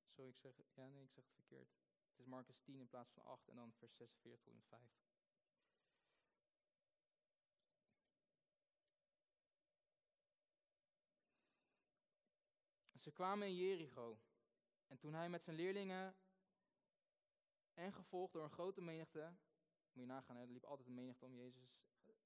Sorry, 0.04 0.30
ik 0.30 0.36
zeg, 0.36 0.54
ja, 0.74 0.88
nee, 0.88 1.02
ik 1.02 1.10
zeg 1.10 1.24
het 1.24 1.34
verkeerd. 1.34 1.68
Het 2.10 2.18
is 2.18 2.26
Marcus 2.26 2.58
10 2.60 2.80
in 2.80 2.88
plaats 2.88 3.12
van 3.12 3.24
8 3.24 3.48
en 3.48 3.56
dan 3.56 3.72
vers 3.72 3.96
46 3.96 4.42
tot 4.42 4.50
en 4.50 4.56
met 4.56 4.66
50. 4.66 5.15
Ze 13.06 13.12
kwamen 13.12 13.48
in 13.48 13.54
Jericho. 13.54 14.18
En 14.86 14.98
toen 14.98 15.14
hij 15.14 15.28
met 15.28 15.42
zijn 15.42 15.56
leerlingen 15.56 16.16
en 17.74 17.92
gevolgd 17.92 18.32
door 18.32 18.42
een 18.42 18.50
grote 18.50 18.80
menigte, 18.80 19.34
moet 19.92 20.02
je 20.02 20.06
nagaan, 20.06 20.36
er 20.36 20.46
liep 20.46 20.64
altijd 20.64 20.88
een 20.88 20.94
menigte 20.94 21.24
om 21.24 21.34
Jezus, 21.34 21.78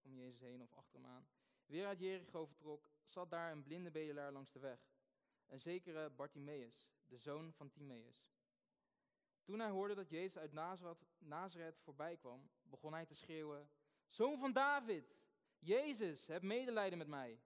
om 0.02 0.16
Jezus 0.16 0.40
heen 0.40 0.62
of 0.62 0.72
achter 0.72 1.00
hem 1.00 1.10
aan, 1.10 1.28
weer 1.66 1.86
uit 1.86 1.98
Jericho 1.98 2.46
vertrok, 2.46 2.90
zat 3.06 3.30
daar 3.30 3.52
een 3.52 3.62
blinde 3.62 3.90
bedelaar 3.90 4.32
langs 4.32 4.52
de 4.52 4.58
weg. 4.58 4.80
Een 5.46 5.60
zekere 5.60 6.10
Bartimaeus, 6.10 6.90
de 7.06 7.18
zoon 7.18 7.52
van 7.52 7.70
Timaeus. 7.70 8.28
Toen 9.42 9.58
hij 9.58 9.70
hoorde 9.70 9.94
dat 9.94 10.10
Jezus 10.10 10.38
uit 10.38 10.52
Nazareth, 10.52 11.06
Nazareth 11.18 11.80
voorbij 11.80 12.16
kwam, 12.16 12.50
begon 12.62 12.92
hij 12.92 13.06
te 13.06 13.14
schreeuwen: 13.14 13.70
Zoon 14.06 14.38
van 14.38 14.52
David, 14.52 15.16
Jezus, 15.58 16.26
heb 16.26 16.42
medelijden 16.42 16.98
met 16.98 17.08
mij. 17.08 17.40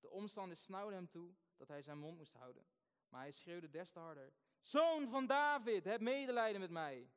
De 0.00 0.10
omstanders 0.10 0.64
snauwden 0.64 0.94
hem 0.94 1.08
toe 1.08 1.34
dat 1.56 1.68
hij 1.68 1.82
zijn 1.82 1.98
mond 1.98 2.16
moest 2.16 2.32
houden. 2.32 2.66
Maar 3.08 3.20
hij 3.20 3.32
schreeuwde 3.32 3.70
des 3.70 3.90
te 3.90 3.98
harder: 3.98 4.32
Zoon 4.60 5.08
van 5.08 5.26
David, 5.26 5.84
heb 5.84 6.00
medelijden 6.00 6.60
met 6.60 6.70
mij. 6.70 7.10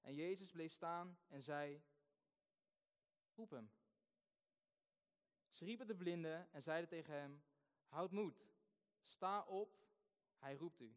En 0.00 0.14
Jezus 0.14 0.50
bleef 0.50 0.72
staan 0.72 1.18
en 1.28 1.42
zei: 1.42 1.82
Roep 3.34 3.50
hem. 3.50 3.70
Ze 5.50 5.64
riepen 5.64 5.86
de 5.86 5.96
blinde 5.96 6.46
en 6.50 6.62
zeiden 6.62 6.88
tegen 6.88 7.14
hem: 7.14 7.42
Houd 7.86 8.10
moed, 8.10 8.48
sta 9.00 9.42
op, 9.42 9.78
hij 10.38 10.54
roept 10.54 10.80
u. 10.80 10.96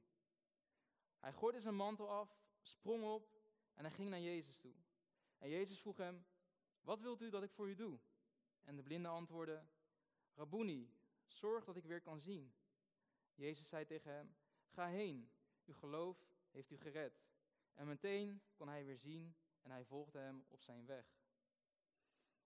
Hij 1.20 1.34
gooide 1.34 1.60
zijn 1.60 1.76
mantel 1.76 2.10
af, 2.10 2.42
sprong 2.62 3.04
op 3.04 3.40
en 3.74 3.84
hij 3.84 3.94
ging 3.94 4.10
naar 4.10 4.20
Jezus 4.20 4.58
toe. 4.58 4.74
En 5.38 5.50
Jezus 5.50 5.80
vroeg 5.80 5.98
hem: 5.98 6.26
Wat 6.82 7.00
wilt 7.00 7.22
u 7.22 7.30
dat 7.30 7.44
ik 7.44 7.52
voor 7.52 7.70
u 7.70 7.76
doe? 7.76 8.00
En 8.62 8.76
de 8.76 8.84
blinde 8.84 9.08
antwoordde: 9.08 9.66
Rabuni, 10.34 10.94
zorg 11.26 11.66
dat 11.66 11.76
ik 11.76 11.86
weer 11.86 12.02
kan 12.02 12.20
zien. 12.20 12.54
Jezus 13.40 13.68
zei 13.68 13.86
tegen 13.86 14.12
hem: 14.12 14.36
Ga 14.68 14.88
heen, 14.88 15.32
uw 15.66 15.74
geloof 15.74 16.18
heeft 16.52 16.72
u 16.72 16.78
gered. 16.78 17.22
En 17.74 17.88
meteen 17.88 18.42
kon 18.56 18.68
hij 18.68 18.86
weer 18.86 18.98
zien 18.98 19.36
en 19.62 19.72
hij 19.72 19.86
volgde 19.86 20.20
hem 20.20 20.46
op 20.48 20.62
zijn 20.62 20.86
weg. 20.86 21.06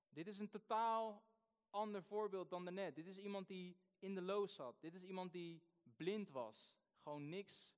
Dit 0.09 0.27
is 0.27 0.37
een 0.37 0.49
totaal 0.49 1.23
ander 1.69 2.03
voorbeeld 2.03 2.49
dan 2.49 2.63
daarnet. 2.63 2.95
Dit 2.95 3.07
is 3.07 3.17
iemand 3.17 3.47
die 3.47 3.77
in 3.99 4.15
de 4.15 4.21
loos 4.21 4.53
zat. 4.53 4.81
Dit 4.81 4.93
is 4.93 5.03
iemand 5.03 5.31
die 5.31 5.63
blind 5.95 6.29
was. 6.29 6.77
Gewoon 6.97 7.29
niks 7.29 7.73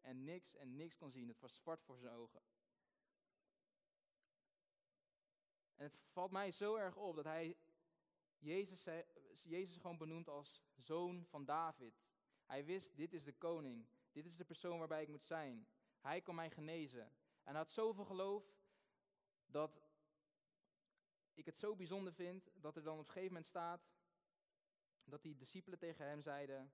en 0.00 0.24
niks 0.24 0.54
en 0.54 0.76
niks 0.76 0.96
kon 0.96 1.10
zien. 1.10 1.28
Het 1.28 1.40
was 1.40 1.54
zwart 1.54 1.82
voor 1.82 1.98
zijn 1.98 2.14
ogen. 2.14 2.42
En 5.74 5.84
het 5.84 5.98
valt 6.10 6.30
mij 6.30 6.50
zo 6.50 6.74
erg 6.74 6.96
op 6.96 7.14
dat 7.14 7.24
hij 7.24 7.56
Jezus, 8.38 8.84
Jezus 9.42 9.76
gewoon 9.76 9.98
benoemt 9.98 10.28
als 10.28 10.62
zoon 10.74 11.26
van 11.26 11.44
David. 11.44 12.02
Hij 12.44 12.64
wist, 12.64 12.96
dit 12.96 13.12
is 13.12 13.24
de 13.24 13.32
koning. 13.32 13.86
Dit 14.12 14.26
is 14.26 14.36
de 14.36 14.44
persoon 14.44 14.78
waarbij 14.78 15.02
ik 15.02 15.08
moet 15.08 15.24
zijn. 15.24 15.66
Hij 16.00 16.20
kan 16.20 16.34
mij 16.34 16.50
genezen. 16.50 17.02
En 17.42 17.50
hij 17.50 17.56
had 17.56 17.70
zoveel 17.70 18.04
geloof 18.04 18.44
dat 19.46 19.82
ik 21.34 21.44
het 21.44 21.56
zo 21.56 21.76
bijzonder 21.76 22.12
vind 22.12 22.50
dat 22.54 22.76
er 22.76 22.82
dan 22.82 22.92
op 22.92 22.98
een 22.98 23.04
gegeven 23.04 23.26
moment 23.28 23.46
staat 23.46 23.90
dat 25.04 25.22
die 25.22 25.36
discipelen 25.36 25.78
tegen 25.78 26.06
hem 26.06 26.22
zeiden: 26.22 26.72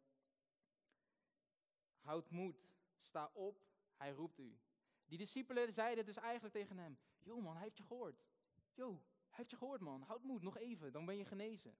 Houd 1.98 2.30
moed, 2.30 2.72
sta 2.96 3.30
op, 3.34 3.66
hij 3.96 4.10
roept 4.10 4.38
u. 4.38 4.58
Die 5.06 5.18
discipelen 5.18 5.72
zeiden 5.72 6.04
dus 6.04 6.16
eigenlijk 6.16 6.54
tegen 6.54 6.78
hem: 6.78 6.98
Yo 7.18 7.40
man, 7.40 7.54
hij 7.54 7.62
heeft 7.62 7.76
je 7.76 7.84
gehoord. 7.84 8.26
Yo, 8.74 8.90
hij 9.28 9.36
heeft 9.36 9.50
je 9.50 9.56
gehoord 9.56 9.80
man, 9.80 10.02
houd 10.02 10.22
moed, 10.22 10.42
nog 10.42 10.56
even, 10.56 10.92
dan 10.92 11.04
ben 11.04 11.16
je 11.16 11.24
genezen. 11.24 11.78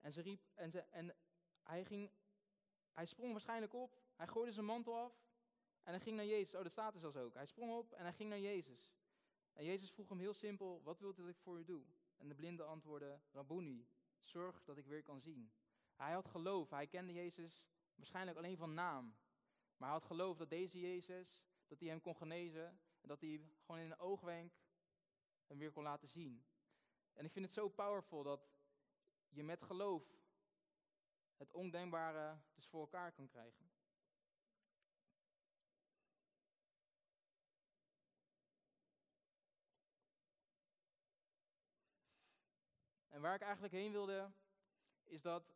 En 0.00 0.12
ze 0.12 0.20
riep, 0.20 0.42
en, 0.54 0.70
ze, 0.70 0.80
en 0.80 1.16
hij, 1.66 1.84
ging, 1.84 2.10
hij 2.92 3.06
sprong 3.06 3.32
waarschijnlijk 3.32 3.74
op, 3.74 4.02
hij 4.16 4.26
gooide 4.26 4.52
zijn 4.52 4.66
mantel 4.66 4.98
af 4.98 5.24
en 5.82 5.92
hij 5.92 6.00
ging 6.00 6.16
naar 6.16 6.26
Jezus. 6.26 6.54
Oh, 6.54 6.62
dat 6.62 6.72
staat 6.72 6.94
er 6.94 7.00
zelfs 7.00 7.16
ook. 7.16 7.34
Hij 7.34 7.46
sprong 7.46 7.72
op 7.72 7.92
en 7.92 8.02
hij 8.02 8.12
ging 8.12 8.28
naar 8.28 8.40
Jezus. 8.40 8.94
En 9.52 9.64
Jezus 9.64 9.90
vroeg 9.90 10.08
hem 10.08 10.18
heel 10.18 10.34
simpel, 10.34 10.82
wat 10.82 11.00
wilt 11.00 11.18
u 11.18 11.22
dat 11.22 11.30
ik 11.30 11.38
voor 11.38 11.58
u 11.58 11.64
doe? 11.64 11.84
En 12.16 12.28
de 12.28 12.34
blinde 12.34 12.62
antwoordde, 12.62 13.20
Rabboni, 13.32 13.88
zorg 14.18 14.64
dat 14.64 14.76
ik 14.76 14.86
weer 14.86 15.02
kan 15.02 15.20
zien. 15.20 15.52
Hij 15.94 16.12
had 16.12 16.28
geloof, 16.28 16.70
hij 16.70 16.86
kende 16.86 17.12
Jezus 17.12 17.68
waarschijnlijk 17.94 18.36
alleen 18.36 18.56
van 18.56 18.74
naam. 18.74 19.16
Maar 19.76 19.88
hij 19.88 19.98
had 19.98 20.06
geloof 20.06 20.36
dat 20.36 20.50
deze 20.50 20.80
Jezus, 20.80 21.46
dat 21.66 21.80
hij 21.80 21.88
hem 21.88 22.00
kon 22.00 22.16
genezen 22.16 22.66
en 23.00 23.08
dat 23.08 23.20
hij 23.20 23.40
gewoon 23.60 23.80
in 23.80 23.90
een 23.90 23.98
oogwenk 23.98 24.52
hem 25.46 25.58
weer 25.58 25.72
kon 25.72 25.82
laten 25.82 26.08
zien. 26.08 26.44
En 27.12 27.24
ik 27.24 27.32
vind 27.32 27.44
het 27.44 27.54
zo 27.54 27.68
powerful 27.68 28.22
dat 28.22 28.48
je 29.28 29.42
met 29.42 29.62
geloof 29.62 30.16
het 31.36 31.52
ondenkbare 31.52 32.38
dus 32.54 32.66
voor 32.66 32.80
elkaar 32.80 33.12
kan 33.12 33.26
krijgen. 33.26 33.70
En 43.08 43.20
waar 43.22 43.34
ik 43.34 43.42
eigenlijk 43.42 43.72
heen 43.72 43.92
wilde, 43.92 44.32
is 45.04 45.22
dat 45.22 45.54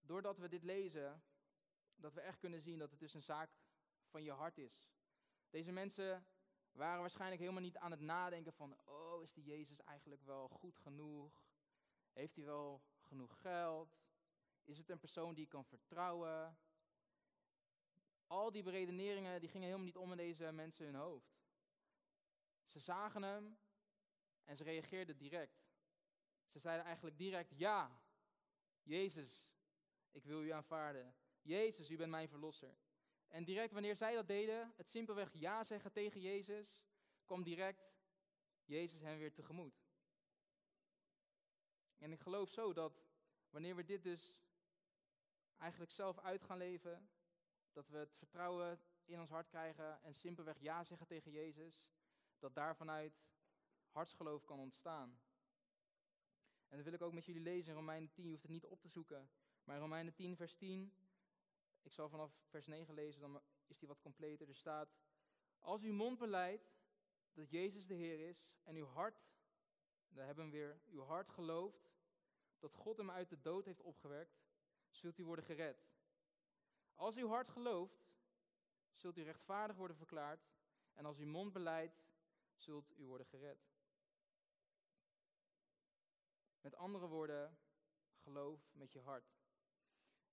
doordat 0.00 0.38
we 0.38 0.48
dit 0.48 0.62
lezen, 0.62 1.22
dat 1.94 2.14
we 2.14 2.20
echt 2.20 2.38
kunnen 2.38 2.60
zien 2.60 2.78
dat 2.78 2.90
het 2.90 3.00
dus 3.00 3.14
een 3.14 3.22
zaak 3.22 3.50
van 4.04 4.22
je 4.22 4.32
hart 4.32 4.58
is. 4.58 4.92
Deze 5.50 5.72
mensen 5.72 6.26
waren 6.72 7.00
waarschijnlijk 7.00 7.40
helemaal 7.40 7.62
niet 7.62 7.76
aan 7.76 7.90
het 7.90 8.00
nadenken 8.00 8.52
van, 8.52 8.76
oh, 8.84 9.22
is 9.22 9.32
die 9.32 9.44
Jezus 9.44 9.82
eigenlijk 9.82 10.22
wel 10.22 10.48
goed 10.48 10.78
genoeg? 10.78 11.42
Heeft 12.12 12.34
hij 12.34 12.44
wel 12.44 12.82
genoeg 13.00 13.40
geld? 13.40 13.98
Is 14.64 14.78
het 14.78 14.90
een 14.90 14.98
persoon 14.98 15.34
die 15.34 15.44
ik 15.44 15.50
kan 15.50 15.64
vertrouwen? 15.64 16.58
Al 18.26 18.50
die 18.50 18.62
beredeneringen 18.62 19.40
die 19.40 19.48
gingen 19.48 19.66
helemaal 19.66 19.86
niet 19.86 19.96
om 19.96 20.10
in 20.10 20.16
deze 20.16 20.52
mensen 20.52 20.84
hun 20.84 20.94
hoofd. 20.94 21.42
Ze 22.64 22.78
zagen 22.78 23.22
hem 23.22 23.58
en 24.44 24.56
ze 24.56 24.64
reageerden 24.64 25.16
direct. 25.16 25.64
Ze 26.46 26.58
zeiden 26.58 26.84
eigenlijk 26.84 27.16
direct 27.16 27.50
ja. 27.58 28.02
Jezus, 28.82 29.54
ik 30.10 30.24
wil 30.24 30.42
u 30.42 30.50
aanvaarden. 30.50 31.14
Jezus, 31.42 31.90
u 31.90 31.96
bent 31.96 32.10
mijn 32.10 32.28
verlosser. 32.28 32.76
En 33.28 33.44
direct 33.44 33.72
wanneer 33.72 33.96
zij 33.96 34.14
dat 34.14 34.26
deden, 34.26 34.72
het 34.76 34.88
simpelweg 34.88 35.32
ja 35.32 35.64
zeggen 35.64 35.92
tegen 35.92 36.20
Jezus, 36.20 36.84
kwam 37.24 37.42
direct 37.42 37.96
Jezus 38.64 39.00
hen 39.00 39.18
weer 39.18 39.32
tegemoet. 39.32 39.84
En 41.98 42.12
ik 42.12 42.20
geloof 42.20 42.50
zo 42.50 42.72
dat 42.72 43.04
wanneer 43.50 43.76
we 43.76 43.84
dit 43.84 44.02
dus 44.02 44.36
eigenlijk 45.58 45.90
zelf 45.90 46.18
uit 46.18 46.42
gaan 46.42 46.58
leven, 46.58 47.08
dat 47.72 47.88
we 47.88 47.96
het 47.96 48.14
vertrouwen 48.14 48.80
in 49.04 49.20
ons 49.20 49.30
hart 49.30 49.48
krijgen 49.48 50.02
en 50.02 50.14
simpelweg 50.14 50.58
ja 50.58 50.84
zeggen 50.84 51.06
tegen 51.06 51.30
Jezus, 51.30 51.92
dat 52.38 52.54
daar 52.54 52.76
vanuit 52.76 53.24
hartsgeloof 53.90 54.44
kan 54.44 54.58
ontstaan. 54.58 55.18
En 56.68 56.76
dat 56.76 56.84
wil 56.84 56.94
ik 56.94 57.02
ook 57.02 57.12
met 57.12 57.24
jullie 57.24 57.42
lezen 57.42 57.70
in 57.70 57.78
Romeinen 57.78 58.10
10, 58.10 58.24
je 58.24 58.30
hoeft 58.30 58.42
het 58.42 58.52
niet 58.52 58.66
op 58.66 58.80
te 58.80 58.88
zoeken. 58.88 59.30
Maar 59.64 59.74
in 59.74 59.82
Romeinen 59.82 60.14
10, 60.14 60.36
vers 60.36 60.54
10, 60.56 60.94
ik 61.82 61.92
zal 61.92 62.08
vanaf 62.08 62.32
vers 62.48 62.66
9 62.66 62.94
lezen, 62.94 63.20
dan 63.20 63.42
is 63.66 63.78
die 63.78 63.88
wat 63.88 64.00
completer. 64.00 64.48
Er 64.48 64.54
staat, 64.54 64.94
als 65.58 65.82
uw 65.82 65.92
mond 65.92 66.18
beleidt 66.18 66.74
dat 67.32 67.50
Jezus 67.50 67.86
de 67.86 67.94
Heer 67.94 68.28
is 68.28 68.56
en 68.62 68.76
uw 68.76 68.86
hart, 68.86 69.30
daar 70.08 70.26
hebben 70.26 70.44
we 70.44 70.50
weer, 70.50 70.80
uw 70.86 71.02
hart 71.02 71.28
gelooft 71.28 71.92
dat 72.58 72.74
God 72.74 72.96
hem 72.96 73.10
uit 73.10 73.28
de 73.28 73.40
dood 73.40 73.64
heeft 73.64 73.80
opgewekt, 73.80 74.44
zult 74.96 75.18
u 75.18 75.24
worden 75.24 75.44
gered. 75.44 75.86
Als 76.94 77.16
uw 77.16 77.28
hart 77.28 77.48
gelooft, 77.48 78.06
zult 78.92 79.18
u 79.18 79.22
rechtvaardig 79.22 79.76
worden 79.76 79.96
verklaard. 79.96 80.48
En 80.92 81.04
als 81.04 81.18
uw 81.18 81.26
mond 81.26 81.52
beleidt, 81.52 82.04
zult 82.54 82.98
u 82.98 83.06
worden 83.06 83.26
gered. 83.26 83.66
Met 86.60 86.74
andere 86.74 87.06
woorden, 87.06 87.58
geloof 88.14 88.70
met 88.72 88.92
je 88.92 89.00
hart. 89.00 89.34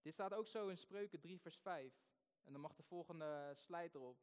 Dit 0.01 0.13
staat 0.13 0.33
ook 0.33 0.47
zo 0.47 0.67
in 0.67 0.77
Spreuken 0.77 1.19
3, 1.19 1.39
vers 1.39 1.57
5. 1.57 1.93
En 2.43 2.51
dan 2.51 2.61
mag 2.61 2.75
de 2.75 2.83
volgende 2.83 3.51
slide 3.55 3.97
erop. 3.97 4.17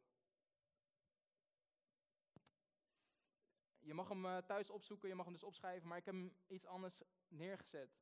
Je 3.78 3.94
mag 3.94 4.08
hem 4.08 4.26
eh, 4.26 4.36
thuis 4.36 4.70
opzoeken, 4.70 5.08
je 5.08 5.14
mag 5.14 5.24
hem 5.24 5.34
dus 5.34 5.42
opschrijven, 5.42 5.88
maar 5.88 5.98
ik 5.98 6.04
heb 6.04 6.14
hem 6.14 6.36
iets 6.46 6.66
anders 6.66 7.02
neergezet. 7.28 7.98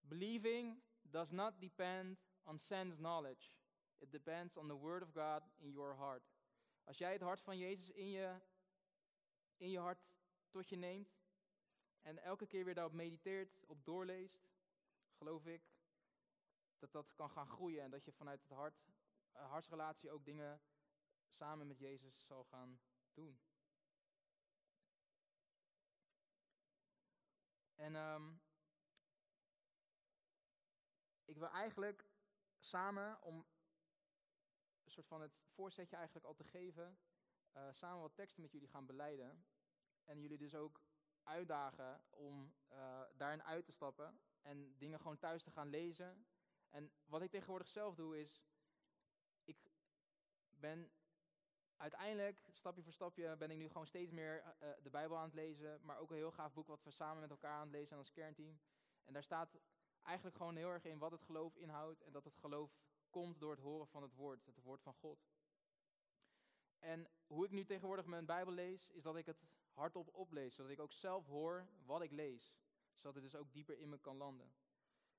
Believing 0.00 0.82
does 1.16 1.32
not 1.32 1.58
depend 1.60 2.18
on 2.44 2.58
sense 2.58 2.98
knowledge. 2.98 3.50
It 4.00 4.12
depends 4.12 4.58
on 4.58 4.68
the 4.68 4.76
word 4.76 5.02
of 5.02 5.14
God 5.14 5.42
in 5.62 5.72
your 5.72 5.96
heart. 5.96 6.22
Als 6.84 6.98
jij 6.98 7.12
het 7.12 7.22
hart 7.22 7.40
van 7.40 7.58
Jezus 7.58 7.90
in 7.90 8.10
je, 8.10 8.40
in 9.56 9.70
je 9.70 9.78
hart 9.78 10.06
tot 10.50 10.68
je 10.68 10.76
neemt 10.76 11.16
en 12.02 12.18
elke 12.18 12.46
keer 12.46 12.64
weer 12.64 12.74
daarop 12.74 12.92
mediteert, 12.92 13.64
op 13.66 13.84
doorleest, 13.84 14.48
geloof 15.18 15.46
ik 15.46 15.62
dat 16.78 16.92
dat 16.92 17.14
kan 17.14 17.30
gaan 17.30 17.48
groeien 17.48 17.82
en 17.82 17.90
dat 17.90 18.04
je 18.04 18.12
vanuit 18.12 18.42
het 18.42 18.50
hart, 18.50 18.84
uh, 19.34 19.50
hartsrelatie 19.50 20.10
ook 20.10 20.24
dingen 20.24 20.60
samen 21.28 21.66
met 21.66 21.78
Jezus 21.78 22.26
zal 22.26 22.44
gaan 22.44 22.80
doen. 23.12 23.38
En 27.74 27.94
um, 27.94 28.40
ik 31.36 31.42
wil 31.42 31.50
eigenlijk 31.50 32.08
samen, 32.58 33.22
om 33.22 33.46
een 34.84 34.90
soort 34.90 35.06
van 35.06 35.20
het 35.20 35.40
voorzetje 35.46 35.96
eigenlijk 35.96 36.26
al 36.26 36.34
te 36.34 36.44
geven, 36.44 36.98
uh, 37.56 37.68
samen 37.70 38.00
wat 38.00 38.14
teksten 38.14 38.42
met 38.42 38.52
jullie 38.52 38.68
gaan 38.68 38.86
beleiden. 38.86 39.46
En 40.04 40.20
jullie 40.20 40.38
dus 40.38 40.54
ook 40.54 40.82
uitdagen 41.22 42.04
om 42.10 42.54
uh, 42.72 43.02
daarin 43.12 43.42
uit 43.42 43.64
te 43.64 43.72
stappen 43.72 44.20
en 44.40 44.76
dingen 44.78 44.98
gewoon 44.98 45.18
thuis 45.18 45.42
te 45.42 45.50
gaan 45.50 45.68
lezen. 45.68 46.26
En 46.68 46.92
wat 47.04 47.22
ik 47.22 47.30
tegenwoordig 47.30 47.68
zelf 47.68 47.94
doe 47.94 48.20
is, 48.20 48.44
ik 49.44 49.70
ben 50.48 50.92
uiteindelijk, 51.76 52.48
stapje 52.52 52.82
voor 52.82 52.92
stapje, 52.92 53.36
ben 53.36 53.50
ik 53.50 53.56
nu 53.56 53.68
gewoon 53.68 53.86
steeds 53.86 54.10
meer 54.10 54.42
uh, 54.62 54.70
de 54.82 54.90
Bijbel 54.90 55.16
aan 55.16 55.24
het 55.24 55.34
lezen. 55.34 55.84
Maar 55.84 55.98
ook 55.98 56.10
een 56.10 56.16
heel 56.16 56.32
gaaf 56.32 56.52
boek 56.52 56.66
wat 56.66 56.82
we 56.82 56.90
samen 56.90 57.20
met 57.20 57.30
elkaar 57.30 57.54
aan 57.54 57.60
het 57.60 57.70
lezen 57.70 57.88
zijn 57.88 58.00
als 58.00 58.12
kernteam. 58.12 58.60
En 59.04 59.12
daar 59.12 59.22
staat 59.22 59.58
eigenlijk 60.06 60.36
gewoon 60.36 60.56
heel 60.56 60.70
erg 60.70 60.84
in 60.84 60.98
wat 60.98 61.10
het 61.10 61.22
geloof 61.22 61.56
inhoudt. 61.56 62.02
En 62.02 62.12
dat 62.12 62.24
het 62.24 62.36
geloof 62.36 62.78
komt 63.10 63.40
door 63.40 63.50
het 63.50 63.60
horen 63.60 63.86
van 63.86 64.02
het 64.02 64.14
woord, 64.14 64.46
het 64.46 64.62
woord 64.62 64.82
van 64.82 64.94
God. 64.94 65.26
En 66.78 67.08
hoe 67.26 67.44
ik 67.44 67.50
nu 67.50 67.64
tegenwoordig 67.64 68.06
mijn 68.06 68.26
Bijbel 68.26 68.52
lees, 68.52 68.90
is 68.90 69.02
dat 69.02 69.16
ik 69.16 69.26
het 69.26 69.44
hardop 69.72 70.14
oplees. 70.14 70.54
Zodat 70.54 70.72
ik 70.72 70.80
ook 70.80 70.92
zelf 70.92 71.26
hoor 71.26 71.68
wat 71.84 72.02
ik 72.02 72.10
lees. 72.10 72.56
Zodat 72.94 73.14
het 73.14 73.24
dus 73.24 73.40
ook 73.40 73.52
dieper 73.52 73.78
in 73.78 73.88
me 73.88 73.98
kan 73.98 74.16
landen. 74.16 74.54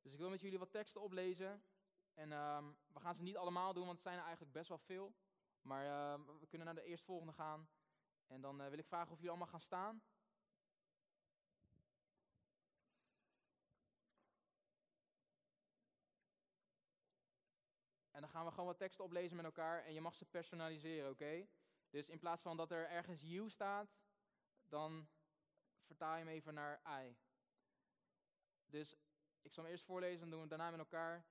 Dus 0.01 0.13
ik 0.13 0.19
wil 0.19 0.29
met 0.29 0.41
jullie 0.41 0.59
wat 0.59 0.71
teksten 0.71 1.01
oplezen. 1.01 1.63
En 2.13 2.31
um, 2.31 2.77
we 2.93 2.99
gaan 2.99 3.15
ze 3.15 3.23
niet 3.23 3.37
allemaal 3.37 3.73
doen, 3.73 3.85
want 3.85 3.95
het 3.95 4.03
zijn 4.03 4.17
er 4.17 4.23
eigenlijk 4.23 4.53
best 4.53 4.69
wel 4.69 4.77
veel. 4.77 5.15
Maar 5.61 5.85
uh, 5.85 6.25
we 6.39 6.47
kunnen 6.47 6.67
naar 6.67 6.75
de 6.75 6.83
eerstvolgende 6.83 7.33
gaan. 7.33 7.69
En 8.27 8.41
dan 8.41 8.61
uh, 8.61 8.67
wil 8.67 8.77
ik 8.77 8.85
vragen 8.85 9.11
of 9.11 9.15
jullie 9.15 9.29
allemaal 9.29 9.47
gaan 9.47 9.59
staan. 9.59 10.01
Dan 18.27 18.35
gaan 18.35 18.45
we 18.45 18.51
gewoon 18.51 18.65
wat 18.65 18.77
teksten 18.77 19.03
oplezen 19.05 19.35
met 19.35 19.45
elkaar. 19.45 19.83
En 19.83 19.93
je 19.93 20.01
mag 20.01 20.15
ze 20.15 20.25
personaliseren, 20.25 21.09
oké? 21.09 21.47
Dus 21.89 22.09
in 22.09 22.19
plaats 22.19 22.41
van 22.41 22.57
dat 22.57 22.71
er 22.71 22.89
ergens 22.89 23.21
you 23.21 23.49
staat, 23.49 23.97
dan 24.67 25.09
vertaal 25.85 26.17
je 26.17 26.23
hem 26.23 26.33
even 26.33 26.53
naar 26.53 26.81
I. 27.03 27.17
Dus 28.65 28.95
ik 29.41 29.53
zal 29.53 29.63
hem 29.63 29.71
eerst 29.71 29.85
voorlezen 29.85 30.23
en 30.23 30.29
doen 30.29 30.41
we 30.41 30.47
daarna 30.47 30.69
met 30.69 30.79
elkaar. 30.79 31.25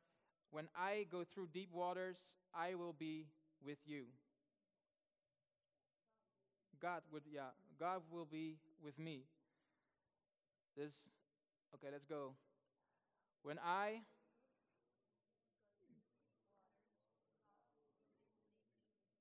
When 0.49 0.71
I 0.77 1.07
go 1.11 1.25
through 1.25 1.53
deep 1.53 1.71
waters, 1.71 2.35
I 2.69 2.77
will 2.77 2.95
be 2.95 3.29
with 3.59 3.85
you. 3.85 4.13
God 6.79 7.03
would, 7.09 7.27
yeah, 7.27 7.53
God 7.79 8.03
will 8.09 8.27
be 8.27 8.59
with 8.77 8.97
me. 8.97 9.29
Dus, 10.73 11.09
okay, 11.71 11.91
let's 11.91 12.07
go. 12.07 12.37
When 13.41 13.59
I 13.59 14.05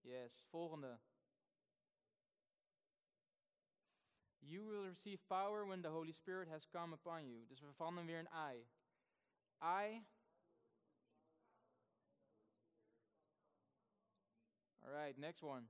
Yes, 0.06 0.46
volgende. 0.52 1.00
You 4.40 4.64
will 4.64 4.88
receive 4.88 5.18
power 5.28 5.66
when 5.66 5.82
the 5.82 5.90
Holy 5.90 6.12
Spirit 6.12 6.48
has 6.48 6.68
come 6.72 6.94
upon 6.94 7.28
you. 7.28 7.46
Dus 7.48 7.62
we 7.62 7.74
veranderen 7.74 8.06
weer 8.06 8.20
een 8.20 8.54
I. 8.54 8.68
I. 9.62 10.06
All 14.84 14.92
right, 14.92 15.18
next 15.18 15.42
one. 15.42 15.68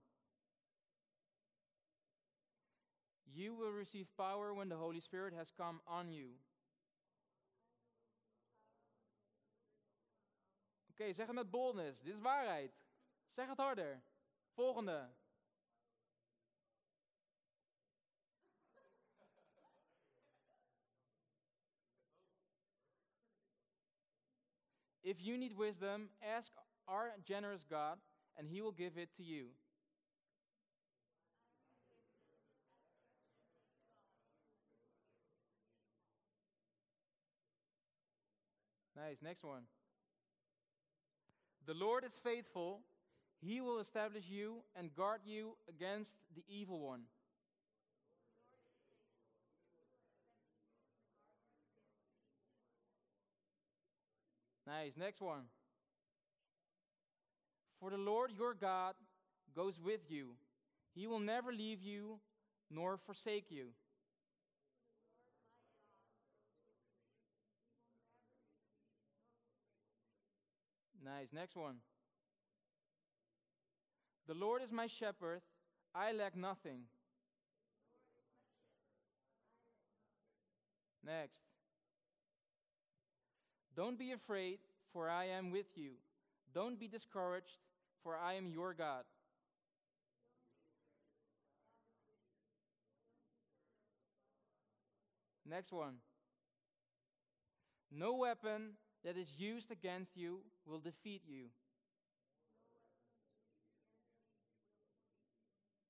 You 3.23 3.55
will 3.55 3.71
receive 3.71 4.07
power 4.15 4.53
when 4.53 4.67
the 4.69 4.75
Holy 4.75 4.99
Spirit 4.99 5.33
has 5.33 5.53
come 5.53 5.81
on 5.85 6.11
you. 6.11 6.37
Oké, 10.89 11.13
zeg 11.13 11.25
het 11.25 11.35
met 11.35 11.51
boldness. 11.51 12.01
Dit 12.01 12.13
is 12.13 12.21
waarheid. 12.21 12.83
Zeg 13.29 13.47
het 13.47 13.57
harder. 13.57 14.03
Volgende. 14.55 15.09
If 25.03 25.17
you 25.21 25.37
need 25.37 25.55
wisdom, 25.55 26.09
ask 26.23 26.51
our 26.87 27.11
generous 27.27 27.63
God, 27.69 27.97
and 28.37 28.47
he 28.47 28.61
will 28.61 28.71
give 28.71 28.97
it 28.97 29.09
to 29.17 29.23
you. 29.23 29.49
Nice, 38.95 39.17
next 39.21 39.43
one. 39.43 39.63
The 41.67 41.73
Lord 41.73 42.03
is 42.03 42.13
faithful. 42.13 42.81
He 43.41 43.61
will 43.61 43.79
establish 43.79 44.27
you 44.27 44.63
and 44.75 44.95
guard 44.95 45.21
you 45.25 45.55
against 45.69 46.17
the 46.35 46.43
evil 46.47 46.79
one. 46.79 47.01
Nice. 54.67 54.97
Next 54.97 55.21
one. 55.21 55.43
For 57.79 57.91
the 57.91 57.97
Lord 57.97 58.31
your 58.35 58.53
God 58.53 58.95
goes 59.55 59.79
with 59.79 60.09
you. 60.09 60.31
He 60.95 61.07
will 61.07 61.19
never 61.19 61.53
leave 61.53 61.83
you 61.83 62.19
nor 62.71 62.97
forsake 62.97 63.51
you. 63.51 63.67
Nice. 71.03 71.31
Next 71.31 71.55
one. 71.55 71.75
The 74.27 74.33
Lord 74.33 74.61
is 74.63 74.71
my 74.71 74.87
shepherd, 74.87 75.41
I 75.93 76.11
lack 76.11 76.35
nothing. 76.35 76.81
Next. 81.05 81.41
Don't 83.75 83.99
be 83.99 84.11
afraid, 84.11 84.59
for 84.91 85.09
I 85.09 85.25
am 85.25 85.51
with 85.51 85.67
you. 85.75 85.91
Don't 86.53 86.79
be 86.79 86.87
discouraged, 86.87 87.57
for 88.01 88.17
I 88.17 88.33
am 88.33 88.47
your 88.47 88.73
God. 88.73 89.03
Next 95.47 95.71
one. 95.71 95.95
No 97.91 98.15
weapon 98.15 98.71
that 99.03 99.15
is 99.15 99.37
used 99.37 99.71
against 99.71 100.17
you 100.17 100.39
will 100.65 100.79
defeat 100.79 101.21
you. 101.27 101.45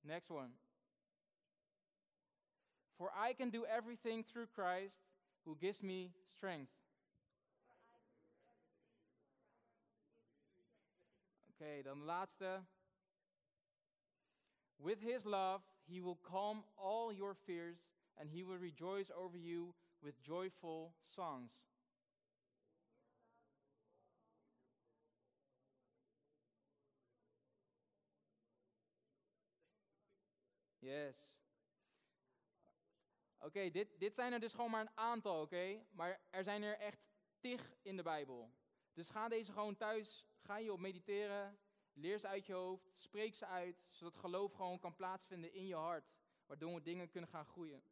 Next 0.08 0.30
one. 0.30 0.50
For 2.98 3.10
I 3.18 3.34
can 3.34 3.50
do 3.50 3.66
everything 3.66 4.24
through 4.24 4.48
Christ 4.54 5.02
who 5.46 5.58
gives 5.60 5.82
me 5.84 6.12
strength. 6.36 6.72
Okay, 11.62 11.82
dan 11.84 12.00
de 12.00 12.06
laatste. 12.06 12.44
Uh, 12.44 12.60
with 14.78 15.02
his 15.02 15.26
love, 15.26 15.62
he 15.88 16.02
will 16.02 16.20
calm 16.24 16.64
all 16.78 17.12
your 17.12 17.34
fears 17.34 17.88
and 18.20 18.30
he 18.30 18.44
will 18.44 18.58
rejoice 18.58 19.10
over 19.18 19.38
you 19.38 19.74
with 20.04 20.22
joyful 20.22 20.94
songs. 21.16 21.52
Yes. 30.86 31.40
Oké, 33.40 33.70
dit, 33.70 34.00
dit 34.00 34.16
zijn 34.16 34.34
er 34.34 34.40
dus 34.40 34.54
gewoon 34.54 34.72
maar 34.72 34.82
een 34.82 34.98
aantal, 34.98 35.42
oké? 35.42 35.86
Maar 35.92 36.22
er 36.30 36.44
zijn 36.44 36.64
er 36.64 36.78
echt 36.78 37.12
tig 37.40 37.76
in 37.82 37.96
de 37.96 38.04
Bijbel. 38.04 38.52
Dus 38.94 39.10
ga 39.10 39.28
deze 39.28 39.52
gewoon 39.52 39.78
thuis, 39.78 40.26
ga 40.42 40.58
je 40.58 40.74
op 40.74 40.80
mediteren, 40.80 41.60
leer 41.94 42.20
ze 42.20 42.28
uit 42.28 42.46
je 42.46 42.54
hoofd, 42.54 42.92
spreek 42.94 43.36
ze 43.36 43.46
uit, 43.46 43.84
zodat 43.92 44.18
geloof 44.18 44.54
gewoon 44.54 44.80
kan 44.80 44.96
plaatsvinden 44.96 45.54
in 45.54 45.66
je 45.66 45.76
hart, 45.76 46.14
waardoor 46.46 46.84
dingen 46.84 47.10
kunnen 47.10 47.30
gaan 47.30 47.46
groeien. 47.46 47.84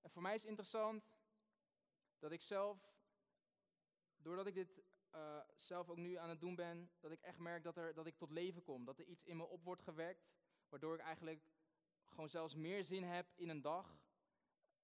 En 0.00 0.10
voor 0.10 0.22
mij 0.22 0.34
is 0.34 0.44
interessant 0.44 1.10
dat 2.18 2.32
ik 2.32 2.40
zelf, 2.40 2.97
doordat 4.28 4.46
ik 4.46 4.54
dit 4.54 4.82
uh, 5.14 5.40
zelf 5.54 5.88
ook 5.88 5.96
nu 5.96 6.14
aan 6.14 6.28
het 6.28 6.40
doen 6.40 6.54
ben, 6.54 6.90
dat 7.00 7.10
ik 7.10 7.20
echt 7.20 7.38
merk 7.38 7.62
dat, 7.62 7.76
er, 7.76 7.94
dat 7.94 8.06
ik 8.06 8.16
tot 8.16 8.30
leven 8.30 8.62
kom. 8.62 8.84
Dat 8.84 8.98
er 8.98 9.04
iets 9.04 9.24
in 9.24 9.36
me 9.36 9.46
op 9.46 9.64
wordt 9.64 9.82
gewekt, 9.82 10.30
waardoor 10.68 10.94
ik 10.94 11.00
eigenlijk 11.00 11.42
gewoon 12.04 12.28
zelfs 12.28 12.54
meer 12.54 12.84
zin 12.84 13.02
heb 13.02 13.32
in 13.34 13.48
een 13.48 13.62
dag 13.62 14.00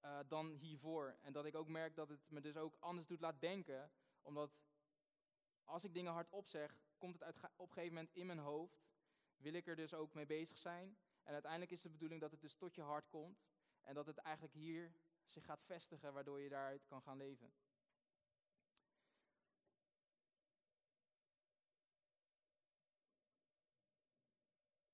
uh, 0.01 0.19
dan 0.27 0.51
hiervoor. 0.51 1.17
En 1.21 1.33
dat 1.33 1.45
ik 1.45 1.55
ook 1.55 1.67
merk 1.67 1.95
dat 1.95 2.09
het 2.09 2.29
me 2.29 2.41
dus 2.41 2.57
ook 2.57 2.77
anders 2.79 3.07
doet 3.07 3.19
laten 3.19 3.39
denken, 3.39 3.91
omdat 4.21 4.57
als 5.63 5.83
ik 5.83 5.93
dingen 5.93 6.13
hardop 6.13 6.47
zeg, 6.47 6.79
komt 6.97 7.13
het 7.13 7.23
uit, 7.23 7.35
op 7.55 7.67
een 7.67 7.73
gegeven 7.73 7.95
moment 7.95 8.13
in 8.13 8.25
mijn 8.25 8.39
hoofd, 8.39 8.85
wil 9.37 9.53
ik 9.53 9.67
er 9.67 9.75
dus 9.75 9.93
ook 9.93 10.13
mee 10.13 10.25
bezig 10.25 10.57
zijn. 10.57 10.97
En 11.23 11.33
uiteindelijk 11.33 11.71
is 11.71 11.81
de 11.81 11.89
bedoeling 11.89 12.21
dat 12.21 12.31
het 12.31 12.41
dus 12.41 12.55
tot 12.55 12.75
je 12.75 12.81
hart 12.81 13.07
komt 13.07 13.45
en 13.81 13.93
dat 13.93 14.05
het 14.05 14.17
eigenlijk 14.17 14.55
hier 14.55 14.93
zich 15.23 15.45
gaat 15.45 15.63
vestigen, 15.63 16.13
waardoor 16.13 16.41
je 16.41 16.49
daaruit 16.49 16.85
kan 16.85 17.01
gaan 17.01 17.17
leven. 17.17 17.53